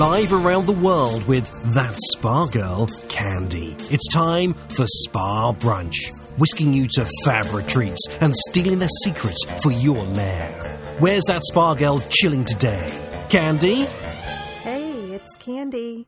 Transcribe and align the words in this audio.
live 0.00 0.32
around 0.32 0.64
the 0.64 0.72
world 0.72 1.22
with 1.28 1.46
that 1.74 1.94
spa 2.10 2.46
girl, 2.46 2.86
Candy. 3.10 3.76
It's 3.90 4.08
time 4.10 4.54
for 4.54 4.86
Spa 4.86 5.52
Brunch, 5.52 6.10
whisking 6.38 6.72
you 6.72 6.88
to 6.92 7.06
fab 7.26 7.44
retreats 7.52 8.00
and 8.22 8.34
stealing 8.48 8.78
their 8.78 8.88
secrets 9.04 9.44
for 9.62 9.70
your 9.70 10.02
lair. 10.02 10.78
Where's 11.00 11.24
that 11.26 11.44
spa 11.44 11.74
girl 11.74 12.02
chilling 12.08 12.46
today? 12.46 12.90
Candy? 13.28 13.84
Hey, 14.64 14.90
it's 15.12 15.36
Candy. 15.36 16.06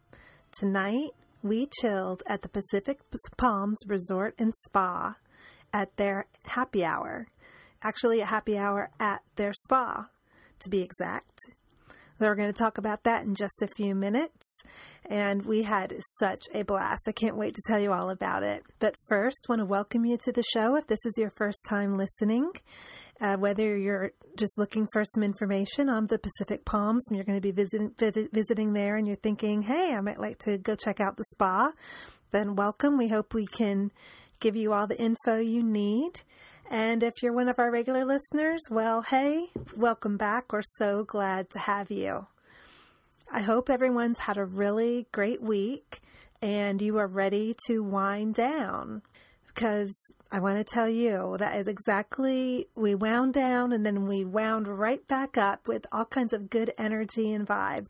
Tonight, 0.58 1.10
we 1.42 1.68
chilled 1.78 2.22
at 2.26 2.40
the 2.40 2.48
Pacific 2.48 3.00
Palms 3.36 3.80
Resort 3.86 4.34
and 4.38 4.54
Spa 4.68 5.16
at 5.70 5.94
their 5.98 6.28
happy 6.46 6.82
hour. 6.82 7.26
Actually, 7.82 8.22
a 8.22 8.24
happy 8.24 8.56
hour 8.56 8.88
at 8.98 9.20
their 9.36 9.52
spa, 9.52 10.08
to 10.60 10.70
be 10.70 10.80
exact. 10.80 11.40
We're 12.28 12.36
going 12.36 12.52
to 12.52 12.58
talk 12.58 12.78
about 12.78 13.02
that 13.04 13.24
in 13.24 13.34
just 13.34 13.62
a 13.62 13.68
few 13.68 13.94
minutes. 13.94 14.46
And 15.04 15.44
we 15.44 15.62
had 15.62 15.94
such 16.18 16.44
a 16.54 16.62
blast. 16.62 17.02
I 17.08 17.12
can't 17.12 17.36
wait 17.36 17.54
to 17.54 17.62
tell 17.66 17.80
you 17.80 17.92
all 17.92 18.10
about 18.10 18.42
it. 18.42 18.62
But 18.78 18.96
first, 19.08 19.46
want 19.48 19.58
to 19.58 19.66
welcome 19.66 20.06
you 20.06 20.16
to 20.18 20.32
the 20.32 20.44
show. 20.54 20.76
If 20.76 20.86
this 20.86 21.04
is 21.04 21.14
your 21.18 21.32
first 21.36 21.58
time 21.68 21.96
listening, 21.96 22.52
uh, 23.20 23.36
whether 23.36 23.76
you're 23.76 24.12
just 24.36 24.56
looking 24.56 24.86
for 24.92 25.02
some 25.04 25.22
information 25.22 25.88
on 25.88 26.06
the 26.06 26.18
Pacific 26.18 26.64
Palms 26.64 27.04
and 27.08 27.16
you're 27.16 27.24
going 27.24 27.40
to 27.40 27.42
be 27.42 27.50
visiting, 27.50 27.92
visiting 28.32 28.72
there 28.72 28.96
and 28.96 29.06
you're 29.06 29.16
thinking, 29.16 29.62
hey, 29.62 29.92
I 29.92 30.00
might 30.00 30.20
like 30.20 30.38
to 30.40 30.58
go 30.58 30.76
check 30.76 31.00
out 31.00 31.16
the 31.16 31.24
spa, 31.32 31.72
then 32.30 32.54
welcome. 32.54 32.96
We 32.96 33.08
hope 33.08 33.34
we 33.34 33.46
can 33.46 33.90
give 34.40 34.56
you 34.56 34.72
all 34.72 34.86
the 34.86 35.00
info 35.00 35.38
you 35.38 35.62
need. 35.62 36.20
And 36.72 37.02
if 37.02 37.22
you're 37.22 37.34
one 37.34 37.50
of 37.50 37.58
our 37.58 37.70
regular 37.70 38.06
listeners, 38.06 38.62
well, 38.70 39.02
hey, 39.02 39.48
welcome 39.76 40.16
back. 40.16 40.54
We're 40.54 40.62
so 40.62 41.04
glad 41.04 41.50
to 41.50 41.58
have 41.58 41.90
you. 41.90 42.26
I 43.30 43.42
hope 43.42 43.68
everyone's 43.68 44.20
had 44.20 44.38
a 44.38 44.44
really 44.46 45.06
great 45.12 45.42
week 45.42 46.00
and 46.40 46.80
you 46.80 46.96
are 46.96 47.06
ready 47.06 47.54
to 47.66 47.82
wind 47.82 48.36
down 48.36 49.02
because 49.48 49.94
I 50.30 50.40
want 50.40 50.56
to 50.56 50.64
tell 50.64 50.88
you 50.88 51.36
that 51.38 51.56
is 51.56 51.68
exactly 51.68 52.68
we 52.74 52.94
wound 52.94 53.34
down 53.34 53.74
and 53.74 53.84
then 53.84 54.06
we 54.06 54.24
wound 54.24 54.66
right 54.66 55.06
back 55.06 55.36
up 55.36 55.68
with 55.68 55.84
all 55.92 56.06
kinds 56.06 56.32
of 56.32 56.48
good 56.48 56.72
energy 56.78 57.34
and 57.34 57.46
vibes. 57.46 57.88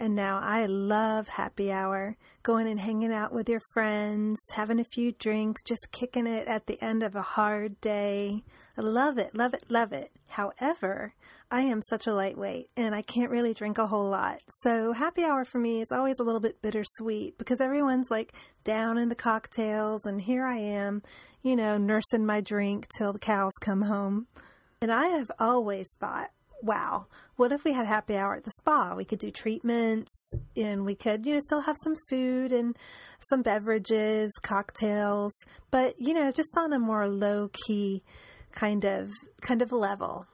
And 0.00 0.14
now 0.14 0.40
I 0.42 0.64
love 0.64 1.28
happy 1.28 1.70
hour, 1.70 2.16
going 2.42 2.66
and 2.66 2.80
hanging 2.80 3.12
out 3.12 3.34
with 3.34 3.50
your 3.50 3.60
friends, 3.74 4.38
having 4.50 4.80
a 4.80 4.84
few 4.84 5.12
drinks, 5.12 5.62
just 5.62 5.92
kicking 5.92 6.26
it 6.26 6.48
at 6.48 6.66
the 6.66 6.82
end 6.82 7.02
of 7.02 7.14
a 7.14 7.20
hard 7.20 7.78
day. 7.82 8.42
I 8.78 8.80
love 8.80 9.18
it, 9.18 9.34
love 9.34 9.52
it, 9.52 9.64
love 9.68 9.92
it. 9.92 10.10
However, 10.26 11.12
I 11.50 11.60
am 11.60 11.82
such 11.82 12.06
a 12.06 12.14
lightweight 12.14 12.72
and 12.78 12.94
I 12.94 13.02
can't 13.02 13.30
really 13.30 13.52
drink 13.52 13.76
a 13.76 13.88
whole 13.88 14.08
lot. 14.08 14.40
So 14.62 14.94
happy 14.94 15.22
hour 15.22 15.44
for 15.44 15.58
me 15.58 15.82
is 15.82 15.92
always 15.92 16.18
a 16.18 16.24
little 16.24 16.40
bit 16.40 16.62
bittersweet 16.62 17.36
because 17.36 17.60
everyone's 17.60 18.10
like 18.10 18.34
down 18.64 18.96
in 18.96 19.10
the 19.10 19.14
cocktails 19.14 20.06
and 20.06 20.18
here 20.18 20.46
I 20.46 20.56
am, 20.56 21.02
you 21.42 21.56
know, 21.56 21.76
nursing 21.76 22.24
my 22.24 22.40
drink 22.40 22.86
till 22.96 23.12
the 23.12 23.18
cows 23.18 23.52
come 23.60 23.82
home. 23.82 24.28
And 24.80 24.90
I 24.90 25.08
have 25.08 25.30
always 25.38 25.88
thought 26.00 26.30
wow, 26.62 27.06
what 27.36 27.52
if 27.52 27.64
we 27.64 27.72
had 27.72 27.86
happy 27.86 28.16
hour 28.16 28.36
at 28.36 28.44
the 28.44 28.52
spa? 28.58 28.94
We 28.94 29.04
could 29.04 29.18
do 29.18 29.30
treatments 29.30 30.12
and 30.56 30.84
we 30.84 30.94
could, 30.94 31.26
you 31.26 31.34
know, 31.34 31.40
still 31.40 31.62
have 31.62 31.76
some 31.82 31.94
food 32.08 32.52
and 32.52 32.76
some 33.28 33.42
beverages, 33.42 34.32
cocktails, 34.42 35.32
but, 35.70 35.94
you 35.98 36.14
know, 36.14 36.30
just 36.30 36.56
on 36.56 36.72
a 36.72 36.78
more 36.78 37.08
low 37.08 37.48
key 37.66 38.02
kind 38.52 38.84
of, 38.84 39.10
kind 39.40 39.62
of 39.62 39.72
level. 39.72 40.26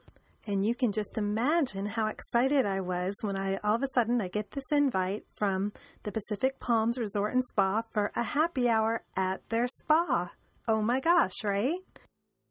And 0.45 0.65
you 0.65 0.75
can 0.75 0.93
just 0.93 1.17
imagine 1.17 1.85
how 1.85 2.07
excited 2.07 2.65
I 2.65 2.79
was 2.79 3.15
when 3.21 3.35
I 3.35 3.57
all 3.65 3.75
of 3.75 3.83
a 3.83 3.87
sudden 3.93 4.21
I 4.21 4.29
get 4.29 4.51
this 4.51 4.63
invite 4.71 5.25
from 5.35 5.73
the 6.03 6.11
Pacific 6.11 6.57
Palms 6.57 6.97
Resort 6.97 7.33
and 7.33 7.43
Spa 7.45 7.81
for 7.93 8.13
a 8.15 8.23
happy 8.23 8.69
hour 8.69 9.03
at 9.17 9.41
their 9.49 9.67
spa. 9.67 10.31
Oh 10.65 10.81
my 10.81 11.01
gosh, 11.01 11.43
right? 11.43 11.79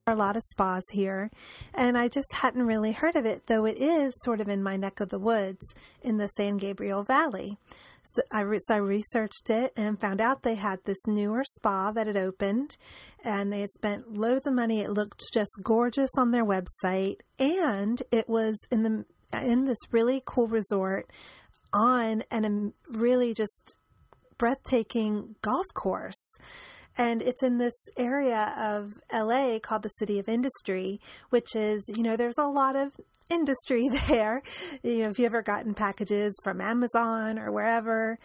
A 0.08 0.14
lot 0.14 0.36
of 0.36 0.42
spas 0.44 0.84
here, 0.92 1.30
and 1.74 1.98
I 1.98 2.06
just 2.06 2.32
hadn't 2.32 2.64
really 2.64 2.92
heard 2.92 3.16
of 3.16 3.26
it, 3.26 3.48
though 3.48 3.64
it 3.64 3.76
is 3.76 4.14
sort 4.22 4.40
of 4.40 4.48
in 4.48 4.62
my 4.62 4.76
neck 4.76 5.00
of 5.00 5.08
the 5.08 5.18
woods 5.18 5.66
in 6.00 6.16
the 6.16 6.28
San 6.36 6.58
Gabriel 6.58 7.02
Valley. 7.02 7.58
So 8.14 8.22
I, 8.32 8.42
re- 8.42 8.60
so 8.68 8.74
I 8.74 8.78
researched 8.78 9.50
it 9.50 9.72
and 9.76 10.00
found 10.00 10.20
out 10.20 10.42
they 10.42 10.54
had 10.54 10.78
this 10.84 11.04
newer 11.08 11.42
spa 11.56 11.90
that 11.90 12.06
had 12.06 12.16
opened, 12.16 12.76
and 13.24 13.52
they 13.52 13.62
had 13.62 13.72
spent 13.72 14.16
loads 14.16 14.46
of 14.46 14.54
money. 14.54 14.80
It 14.80 14.90
looked 14.90 15.24
just 15.34 15.50
gorgeous 15.64 16.10
on 16.16 16.30
their 16.30 16.44
website, 16.44 17.16
and 17.40 18.00
it 18.12 18.28
was 18.28 18.56
in 18.70 18.84
the 18.84 19.04
in 19.42 19.64
this 19.64 19.78
really 19.90 20.22
cool 20.24 20.46
resort 20.46 21.10
on 21.72 22.22
and 22.30 22.46
a 22.46 22.96
really 22.96 23.34
just 23.34 23.76
breathtaking 24.38 25.34
golf 25.42 25.66
course. 25.74 26.38
And 26.98 27.20
it's 27.22 27.42
in 27.42 27.58
this 27.58 27.74
area 27.96 28.54
of 28.58 28.94
LA 29.12 29.58
called 29.58 29.82
the 29.82 29.90
City 29.90 30.18
of 30.18 30.28
Industry, 30.28 31.00
which 31.30 31.54
is, 31.54 31.84
you 31.94 32.02
know, 32.02 32.16
there's 32.16 32.38
a 32.38 32.46
lot 32.46 32.74
of 32.74 32.92
industry 33.30 33.88
there. 34.08 34.42
You 34.82 35.00
know, 35.00 35.10
if 35.10 35.18
you 35.18 35.26
ever 35.26 35.42
gotten 35.42 35.74
packages 35.74 36.34
from 36.42 36.60
Amazon 36.60 37.38
or 37.38 37.52
wherever, 37.52 38.18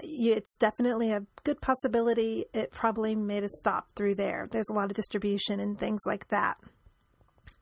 it's 0.00 0.56
definitely 0.56 1.12
a 1.12 1.22
good 1.44 1.60
possibility 1.60 2.44
it 2.52 2.70
probably 2.72 3.14
made 3.14 3.44
a 3.44 3.48
stop 3.60 3.86
through 3.94 4.16
there. 4.16 4.46
There's 4.50 4.68
a 4.70 4.74
lot 4.74 4.90
of 4.90 4.94
distribution 4.94 5.60
and 5.60 5.78
things 5.78 6.00
like 6.04 6.28
that. 6.28 6.58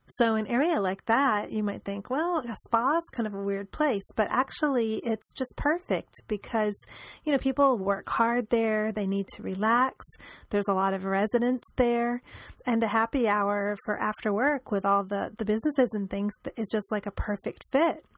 So, 0.09 0.37
an 0.37 0.47
area 0.47 0.81
like 0.81 1.05
that, 1.07 1.51
you 1.51 1.65
might 1.65 1.85
think, 1.85 2.11
well, 2.11 2.39
a 2.39 2.57
spa 2.65 2.99
is 2.99 3.05
kind 3.11 3.27
of 3.27 3.35
a 3.35 3.43
weird 3.43 3.73
place, 3.73 4.05
but 4.15 4.29
actually, 4.31 5.01
it's 5.05 5.33
just 5.35 5.57
perfect 5.57 6.23
because, 6.29 6.77
you 7.25 7.33
know, 7.33 7.39
people 7.39 7.77
work 7.77 8.09
hard 8.09 8.49
there, 8.51 8.93
they 8.93 9.07
need 9.07 9.27
to 9.35 9.43
relax. 9.43 10.07
There's 10.51 10.69
a 10.69 10.75
lot 10.75 10.95
of 10.95 11.05
residents 11.05 11.65
there, 11.75 12.21
and 12.67 12.85
a 12.85 12.89
happy 12.89 13.27
hour 13.27 13.77
for 13.85 14.01
after 14.01 14.33
work 14.33 14.71
with 14.71 14.85
all 14.85 15.03
the, 15.03 15.33
the 15.39 15.45
businesses 15.45 15.91
and 15.93 16.09
things 16.09 16.33
is 16.57 16.69
just 16.71 16.87
like 16.93 17.07
a 17.07 17.11
perfect 17.11 17.65
fit. 17.73 18.09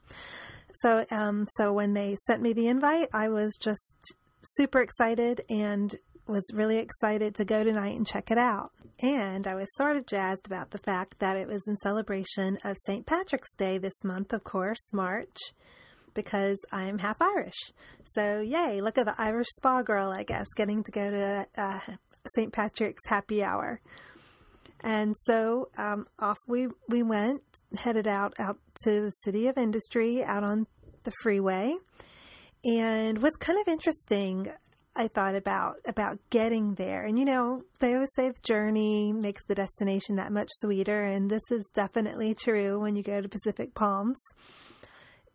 So, 0.82 1.06
um, 1.10 1.46
so 1.56 1.72
when 1.72 1.94
they 1.94 2.16
sent 2.26 2.42
me 2.42 2.52
the 2.52 2.68
invite, 2.68 3.08
I 3.14 3.28
was 3.30 3.56
just 3.58 4.16
super 4.42 4.80
excited 4.80 5.40
and 5.48 5.94
was 6.28 6.44
really 6.52 6.78
excited 6.78 7.34
to 7.36 7.44
go 7.44 7.64
tonight 7.64 7.96
and 7.96 8.06
check 8.06 8.30
it 8.30 8.38
out. 8.38 8.70
And 9.00 9.46
I 9.46 9.54
was 9.54 9.68
sort 9.76 9.96
of 9.96 10.06
jazzed 10.06 10.46
about 10.46 10.70
the 10.70 10.78
fact 10.78 11.18
that 11.20 11.36
it 11.36 11.48
was 11.48 11.62
in 11.66 11.76
celebration 11.76 12.58
of 12.64 12.76
St. 12.86 13.06
Patrick's 13.06 13.54
Day 13.56 13.78
this 13.78 14.04
month, 14.04 14.32
of 14.32 14.44
course, 14.44 14.92
March, 14.92 15.36
because 16.14 16.58
I'm 16.72 16.98
half 16.98 17.20
Irish. 17.20 17.72
So, 18.04 18.40
yay, 18.40 18.80
look 18.80 18.98
at 18.98 19.06
the 19.06 19.14
Irish 19.18 19.48
spa 19.56 19.82
girl, 19.82 20.10
I 20.10 20.24
guess, 20.24 20.46
getting 20.56 20.82
to 20.82 20.92
go 20.92 21.10
to 21.10 21.46
uh, 21.56 21.80
St. 22.36 22.52
Patrick's 22.52 23.06
happy 23.06 23.42
hour. 23.42 23.80
And 24.80 25.16
so 25.24 25.68
um, 25.76 26.06
off 26.18 26.38
we, 26.46 26.68
we 26.88 27.02
went, 27.02 27.42
headed 27.76 28.06
out 28.06 28.34
out 28.38 28.58
to 28.84 29.02
the 29.02 29.10
city 29.22 29.48
of 29.48 29.58
industry, 29.58 30.22
out 30.22 30.44
on 30.44 30.66
the 31.04 31.12
freeway. 31.22 31.74
And 32.64 33.22
what's 33.22 33.36
kind 33.36 33.58
of 33.60 33.68
interesting 33.68 34.52
I 34.98 35.06
thought 35.06 35.36
about 35.36 35.76
about 35.86 36.18
getting 36.28 36.74
there. 36.74 37.04
And 37.04 37.16
you 37.16 37.24
know, 37.24 37.62
they 37.78 37.94
always 37.94 38.10
say 38.16 38.30
the 38.30 38.40
journey 38.44 39.12
makes 39.12 39.44
the 39.44 39.54
destination 39.54 40.16
that 40.16 40.32
much 40.32 40.48
sweeter, 40.54 41.04
and 41.04 41.30
this 41.30 41.44
is 41.52 41.70
definitely 41.72 42.34
true 42.34 42.80
when 42.80 42.96
you 42.96 43.04
go 43.04 43.20
to 43.20 43.28
Pacific 43.28 43.76
Palms. 43.76 44.18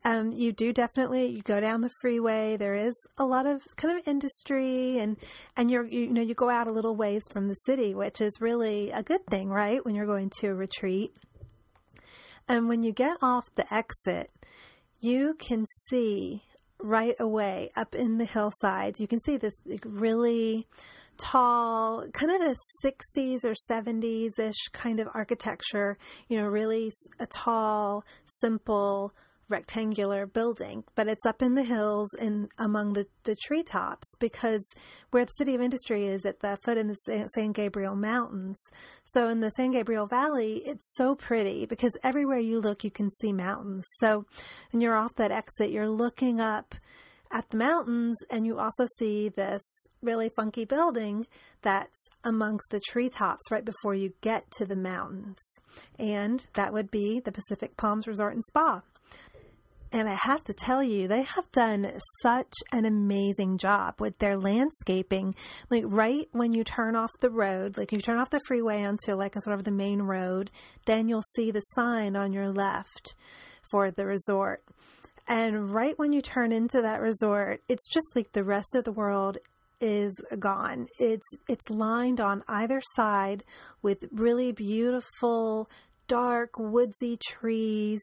Um, 0.03 0.34
you 0.34 0.52
do 0.52 0.73
definitely 0.73 1.28
you 1.28 1.41
go 1.44 1.62
down 1.62 1.79
the 1.79 1.90
freeway. 2.02 2.57
There 2.57 2.75
is 2.75 2.94
a 3.18 3.23
lot 3.23 3.46
of 3.46 3.62
kind 3.78 3.97
of 3.97 4.06
industry, 4.06 4.97
and 5.00 5.16
and 5.56 5.72
you're 5.72 5.85
you, 5.85 6.02
you 6.02 6.13
know 6.13 6.22
you 6.22 6.34
go 6.34 6.50
out 6.50 6.68
a 6.68 6.73
little 6.73 6.97
ways 6.97 7.23
from 7.31 7.47
the 7.47 7.56
city, 7.66 7.96
which 7.96 8.19
is 8.19 8.41
really 8.41 8.91
a 8.91 9.02
good 9.02 9.25
thing, 9.28 9.47
right? 9.47 9.84
When 9.85 9.96
you're 9.96 10.06
going 10.06 10.29
to 10.41 10.47
a 10.47 10.53
retreat, 10.53 11.16
and 12.50 12.68
when 12.68 12.84
you 12.84 12.91
get 12.91 13.16
off 13.22 13.46
the 13.56 13.73
exit, 13.73 14.29
you 14.99 15.35
can 15.40 15.66
see 15.87 16.43
right 16.84 17.16
away 17.20 17.72
up 17.76 17.96
in 17.96 18.18
the 18.18 18.26
hillsides. 18.26 19.00
You 19.00 19.08
can 19.08 19.22
see 19.24 19.38
this 19.38 19.56
really 19.85 20.68
tall, 21.18 22.06
kind 22.14 22.32
of 22.32 22.41
a 22.41 22.56
60s 22.85 23.46
or 23.46 23.53
70s 23.72 24.38
ish 24.38 24.68
kind 24.72 25.00
of 25.00 25.08
architecture, 25.14 25.96
you 26.28 26.38
know, 26.38 26.46
really 26.46 26.91
a 27.20 27.26
tall, 27.26 28.03
simple, 28.26 29.14
rectangular 29.49 30.25
building, 30.25 30.84
but 30.95 31.07
it's 31.07 31.25
up 31.25 31.41
in 31.41 31.55
the 31.55 31.63
hills 31.63 32.09
and 32.19 32.49
among 32.57 32.93
the, 32.93 33.05
the 33.23 33.35
treetops 33.35 34.07
because 34.19 34.66
where 35.11 35.25
the 35.25 35.31
City 35.31 35.55
of 35.55 35.61
Industry 35.61 36.07
is 36.07 36.25
at 36.25 36.40
the 36.40 36.57
foot 36.63 36.78
in 36.78 36.87
the 36.87 37.29
San 37.35 37.51
Gabriel 37.51 37.95
Mountains. 37.95 38.57
So 39.05 39.28
in 39.28 39.41
the 39.41 39.51
San 39.51 39.72
Gabriel 39.72 40.05
Valley, 40.05 40.61
it's 40.66 40.93
so 40.95 41.16
pretty 41.16 41.66
because 41.66 41.97
everywhere 42.03 42.40
you 42.40 42.59
look, 42.59 42.84
you 42.84 42.91
can 42.91 43.09
see 43.22 43.34
mountains. 43.34 43.85
So 43.97 44.25
when 44.72 44.81
you're 44.81 44.95
off 44.95 45.16
that 45.16 45.31
exit, 45.31 45.72
you're 45.72 45.89
looking 45.89 46.39
up 46.39 46.75
at 47.31 47.49
the 47.49 47.57
mountains 47.57 48.17
and 48.29 48.46
you 48.46 48.59
also 48.59 48.85
see 48.97 49.28
this 49.28 49.63
really 50.03 50.29
funky 50.29 50.66
building 50.66 51.25
that's 51.61 52.09
amongst 52.23 52.69
the 52.69 52.79
treetops 52.79 53.49
right 53.49 53.66
before 53.66 53.96
you 53.96 54.13
get 54.22 54.49
to 54.51 54.66
the 54.66 54.75
mountains. 54.75 55.39
And 55.97 56.46
that 56.53 56.73
would 56.73 56.91
be 56.91 57.19
the 57.19 57.31
Pacific 57.31 57.75
Palms 57.75 58.07
Resort 58.07 58.35
and 58.35 58.43
Spa. 58.46 58.81
And 59.93 60.09
I 60.09 60.17
have 60.23 60.43
to 60.45 60.53
tell 60.53 60.84
you, 60.84 61.07
they 61.07 61.22
have 61.22 61.51
done 61.51 61.87
such 62.23 62.51
an 62.72 62.84
amazing 62.84 63.59
job 63.59 64.01
with 64.01 64.17
their 64.17 64.35
landscaping. 64.35 65.35
Like 65.69 65.84
right 65.85 66.28
when 66.31 66.51
you 66.51 66.63
turn 66.63 66.95
off 66.95 67.11
the 67.19 67.29
road, 67.29 67.78
like 67.78 67.91
you 67.91 67.99
turn 67.99 68.17
off 68.17 68.31
the 68.31 68.41
freeway 68.47 68.84
onto 68.84 69.13
like 69.13 69.35
a 69.35 69.41
sort 69.41 69.59
of 69.59 69.66
the 69.66 69.72
main 69.72 70.01
road, 70.01 70.49
then 70.85 71.07
you'll 71.07 71.23
see 71.35 71.51
the 71.51 71.61
sign 71.75 72.16
on 72.16 72.34
your 72.34 72.51
left 72.51 73.13
for 73.69 73.91
the 73.91 74.07
resort. 74.07 74.63
And 75.28 75.69
right 75.69 75.97
when 75.97 76.11
you 76.11 76.23
turn 76.23 76.51
into 76.51 76.81
that 76.81 76.99
resort, 76.99 77.61
it's 77.69 77.87
just 77.87 78.07
like 78.16 78.31
the 78.31 78.43
rest 78.43 78.73
of 78.73 78.85
the 78.85 78.91
world 78.91 79.37
is 79.79 80.13
gone. 80.39 80.87
It's 80.97 81.29
it's 81.47 81.69
lined 81.69 82.19
on 82.19 82.43
either 82.47 82.81
side 82.96 83.43
with 83.81 84.05
really 84.11 84.51
beautiful 84.51 85.67
dark 86.08 86.58
woodsy 86.58 87.17
trees. 87.17 88.02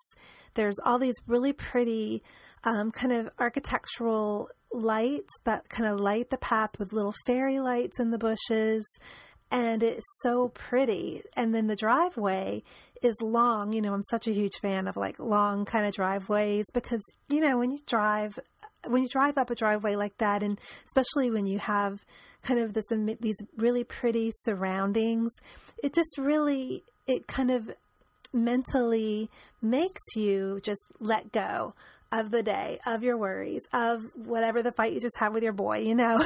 There's 0.55 0.77
all 0.85 0.99
these 0.99 1.17
really 1.27 1.53
pretty 1.53 2.23
um, 2.65 2.91
kind 2.91 3.13
of 3.13 3.31
architectural 3.39 4.49
lights 4.73 5.33
that 5.45 5.69
kind 5.69 5.89
of 5.93 5.99
light 5.99 6.31
the 6.31 6.39
path 6.39 6.79
with 6.79 6.93
little 6.93 7.15
fairy 7.27 7.59
lights 7.59 7.99
in 7.99 8.11
the 8.11 8.19
bushes 8.19 8.87
and 9.51 9.83
it's 9.83 10.07
so 10.21 10.49
pretty. 10.49 11.23
And 11.37 11.55
then 11.55 11.67
the 11.67 11.77
driveway 11.77 12.63
is 13.03 13.17
long. 13.21 13.73
You 13.73 13.83
know, 13.83 13.93
I'm 13.93 14.03
such 14.11 14.29
a 14.29 14.33
huge 14.33 14.57
fan 14.63 14.87
of 14.87 14.97
like 14.97 15.19
long 15.19 15.65
kind 15.65 15.87
of 15.87 15.95
driveways 15.95 16.67
because, 16.73 17.03
you 17.29 17.41
know, 17.41 17.59
when 17.59 17.71
you 17.73 17.79
drive, 17.87 18.39
when 18.87 19.03
you 19.03 19.09
drive 19.09 19.39
up 19.39 19.51
a 19.51 19.55
driveway 19.55 19.97
like 19.97 20.17
that, 20.19 20.43
and 20.43 20.61
especially 20.87 21.31
when 21.31 21.47
you 21.47 21.59
have 21.59 22.05
kind 22.43 22.61
of 22.61 22.75
this, 22.75 22.85
these 23.21 23.37
really 23.57 23.85
pretty 23.85 24.33
surroundings, 24.43 25.33
it 25.83 25.93
just 25.93 26.17
really, 26.17 26.85
it 27.07 27.27
kind 27.27 27.51
of 27.51 27.71
mentally 28.33 29.29
makes 29.61 30.03
you 30.15 30.61
just 30.63 30.87
let 30.99 31.33
go 31.33 31.73
of 32.13 32.31
the 32.31 32.43
day, 32.43 32.79
of 32.87 33.05
your 33.05 33.17
worries, 33.17 33.63
of 33.73 34.05
whatever 34.17 34.63
the 34.63 34.73
fight 34.73 34.93
you 34.93 35.01
just 35.01 35.17
had 35.17 35.33
with 35.33 35.45
your 35.45 35.53
boy, 35.53 35.79
you 35.79 35.95
know. 35.95 36.21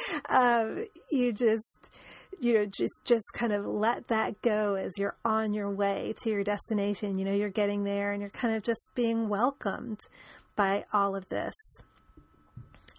um, 0.28 0.84
you 1.10 1.32
just, 1.32 1.90
you 2.42 2.54
know 2.54 2.66
just 2.66 2.94
just 3.04 3.24
kind 3.32 3.52
of 3.52 3.64
let 3.64 4.08
that 4.08 4.42
go 4.42 4.74
as 4.74 4.90
you're 4.98 5.16
on 5.24 5.54
your 5.54 5.70
way 5.70 6.12
to 6.20 6.28
your 6.28 6.42
destination 6.42 7.16
you 7.16 7.24
know 7.24 7.32
you're 7.32 7.48
getting 7.48 7.84
there 7.84 8.10
and 8.10 8.20
you're 8.20 8.30
kind 8.30 8.54
of 8.54 8.64
just 8.64 8.90
being 8.96 9.28
welcomed 9.28 10.00
by 10.56 10.84
all 10.92 11.14
of 11.14 11.28
this 11.28 11.54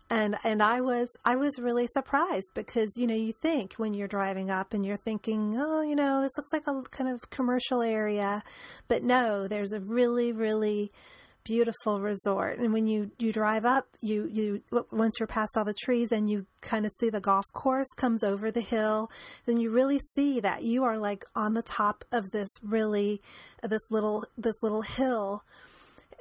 and 0.10 0.38
and 0.44 0.62
I 0.62 0.82
was 0.82 1.10
I 1.26 1.36
was 1.36 1.60
really 1.60 1.88
surprised 1.88 2.50
because 2.54 2.94
you 2.98 3.08
know 3.08 3.16
you 3.16 3.34
think 3.34 3.76
when 3.76 3.94
you're 3.94 4.08
driving 4.08 4.50
up 4.50 4.74
and 4.74 4.86
you're 4.86 4.98
thinking 4.98 5.56
oh 5.58 5.82
you 5.82 5.96
know 5.96 6.22
this 6.22 6.32
looks 6.38 6.54
like 6.54 6.68
a 6.68 6.82
kind 6.90 7.10
of 7.10 7.30
commercial 7.30 7.82
area 7.82 8.42
but 8.88 9.04
no 9.04 9.48
there's 9.48 9.72
a 9.72 9.80
really 9.80 10.32
really 10.32 10.92
beautiful 11.44 12.00
resort. 12.00 12.58
And 12.58 12.74
when 12.74 12.88
you, 12.88 13.12
you 13.20 13.32
drive 13.32 13.66
up, 13.66 13.86
you, 14.02 14.30
you, 14.32 14.62
once 14.92 15.16
you're 15.20 15.28
past 15.28 15.58
all 15.58 15.66
the 15.66 15.74
trees 15.74 16.12
and 16.12 16.30
you 16.30 16.46
kind 16.62 16.86
of 16.86 16.92
see 17.00 17.10
the 17.10 17.22
golf 17.22 17.46
course 17.54 17.88
comes 17.96 18.24
over 18.24 18.52
the 18.52 18.62
hill, 18.62 19.10
then 19.46 19.58
you 19.58 19.70
really 19.70 20.00
see 20.16 20.40
that 20.40 20.64
you 20.64 20.84
are 20.84 20.98
like 20.98 21.26
on 21.36 21.54
the 21.54 21.62
top 21.62 22.06
of 22.12 22.32
this 22.32 22.50
really, 22.62 23.20
this 23.62 23.82
little, 23.90 24.26
this 24.38 24.56
little 24.62 24.82
hill 24.82 25.44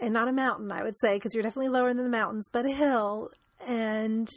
and 0.00 0.12
not 0.12 0.28
a 0.28 0.32
mountain, 0.32 0.72
I 0.72 0.82
would 0.82 0.96
say, 1.00 1.14
because 1.14 1.34
you're 1.34 1.44
definitely 1.44 1.68
lower 1.68 1.94
than 1.94 2.02
the 2.02 2.10
mountains, 2.10 2.46
but 2.52 2.66
a 2.66 2.72
hill. 2.72 3.30
And 3.66 4.28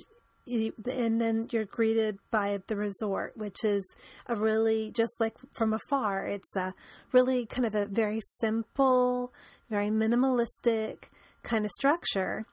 and 0.47 1.19
then 1.19 1.47
you're 1.51 1.65
greeted 1.65 2.19
by 2.29 2.59
the 2.67 2.75
resort, 2.75 3.35
which 3.35 3.63
is 3.63 3.83
a 4.27 4.35
really 4.35 4.91
just 4.91 5.13
like 5.19 5.35
from 5.55 5.73
afar. 5.73 6.27
It's 6.27 6.55
a 6.55 6.73
really 7.11 7.45
kind 7.47 7.65
of 7.65 7.73
a 7.73 7.87
very 7.87 8.21
simple, 8.39 9.33
very 9.69 9.89
minimalistic 9.89 11.05
kind 11.41 11.65
of 11.65 11.71
structure. 11.71 12.45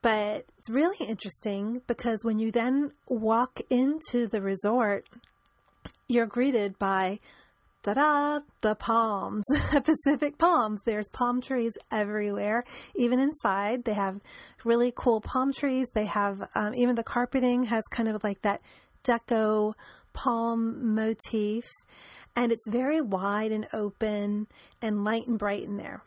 But 0.00 0.44
it's 0.58 0.70
really 0.70 0.98
interesting 1.00 1.82
because 1.86 2.20
when 2.22 2.38
you 2.38 2.50
then 2.50 2.92
walk 3.08 3.60
into 3.70 4.26
the 4.26 4.42
resort, 4.42 5.06
you're 6.08 6.26
greeted 6.26 6.78
by 6.78 7.18
ta-da, 7.84 8.40
the 8.62 8.74
palms, 8.74 9.44
Pacific 9.84 10.38
palms. 10.38 10.80
There's 10.84 11.08
palm 11.10 11.40
trees 11.40 11.72
everywhere, 11.92 12.64
even 12.94 13.20
inside. 13.20 13.84
They 13.84 13.94
have 13.94 14.20
really 14.64 14.92
cool 14.96 15.20
palm 15.20 15.52
trees. 15.52 15.86
They 15.94 16.06
have, 16.06 16.48
um, 16.54 16.74
even 16.74 16.96
the 16.96 17.04
carpeting 17.04 17.64
has 17.64 17.82
kind 17.90 18.08
of 18.08 18.24
like 18.24 18.42
that 18.42 18.62
deco 19.04 19.74
palm 20.14 20.94
motif. 20.94 21.64
And 22.34 22.50
it's 22.50 22.68
very 22.68 23.00
wide 23.00 23.52
and 23.52 23.66
open 23.72 24.48
and 24.80 25.04
light 25.04 25.26
and 25.26 25.38
bright 25.38 25.62
in 25.62 25.76
there. 25.76 26.02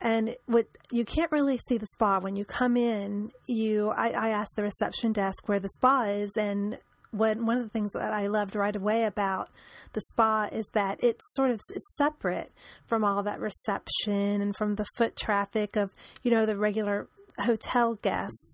And 0.00 0.36
what 0.46 0.66
you 0.90 1.04
can't 1.04 1.30
really 1.30 1.58
see 1.68 1.76
the 1.76 1.86
spa 1.92 2.20
when 2.20 2.34
you 2.34 2.46
come 2.46 2.76
in. 2.76 3.32
You, 3.46 3.90
I, 3.90 4.10
I 4.10 4.28
asked 4.30 4.56
the 4.56 4.62
reception 4.62 5.12
desk 5.12 5.46
where 5.46 5.60
the 5.60 5.68
spa 5.76 6.04
is, 6.04 6.30
and 6.38 6.78
when, 7.10 7.46
one 7.46 7.56
of 7.56 7.62
the 7.64 7.70
things 7.70 7.92
that 7.92 8.12
I 8.12 8.28
loved 8.28 8.54
right 8.54 8.74
away 8.74 9.04
about 9.04 9.48
the 9.92 10.00
spa 10.00 10.48
is 10.52 10.68
that 10.74 11.02
it's 11.02 11.24
sort 11.34 11.50
of 11.50 11.60
it's 11.74 11.96
separate 11.96 12.50
from 12.86 13.04
all 13.04 13.22
that 13.22 13.40
reception 13.40 14.40
and 14.40 14.54
from 14.56 14.76
the 14.76 14.86
foot 14.96 15.16
traffic 15.16 15.76
of 15.76 15.92
you 16.22 16.30
know 16.30 16.46
the 16.46 16.56
regular 16.56 17.08
hotel 17.38 17.94
guests 17.94 18.50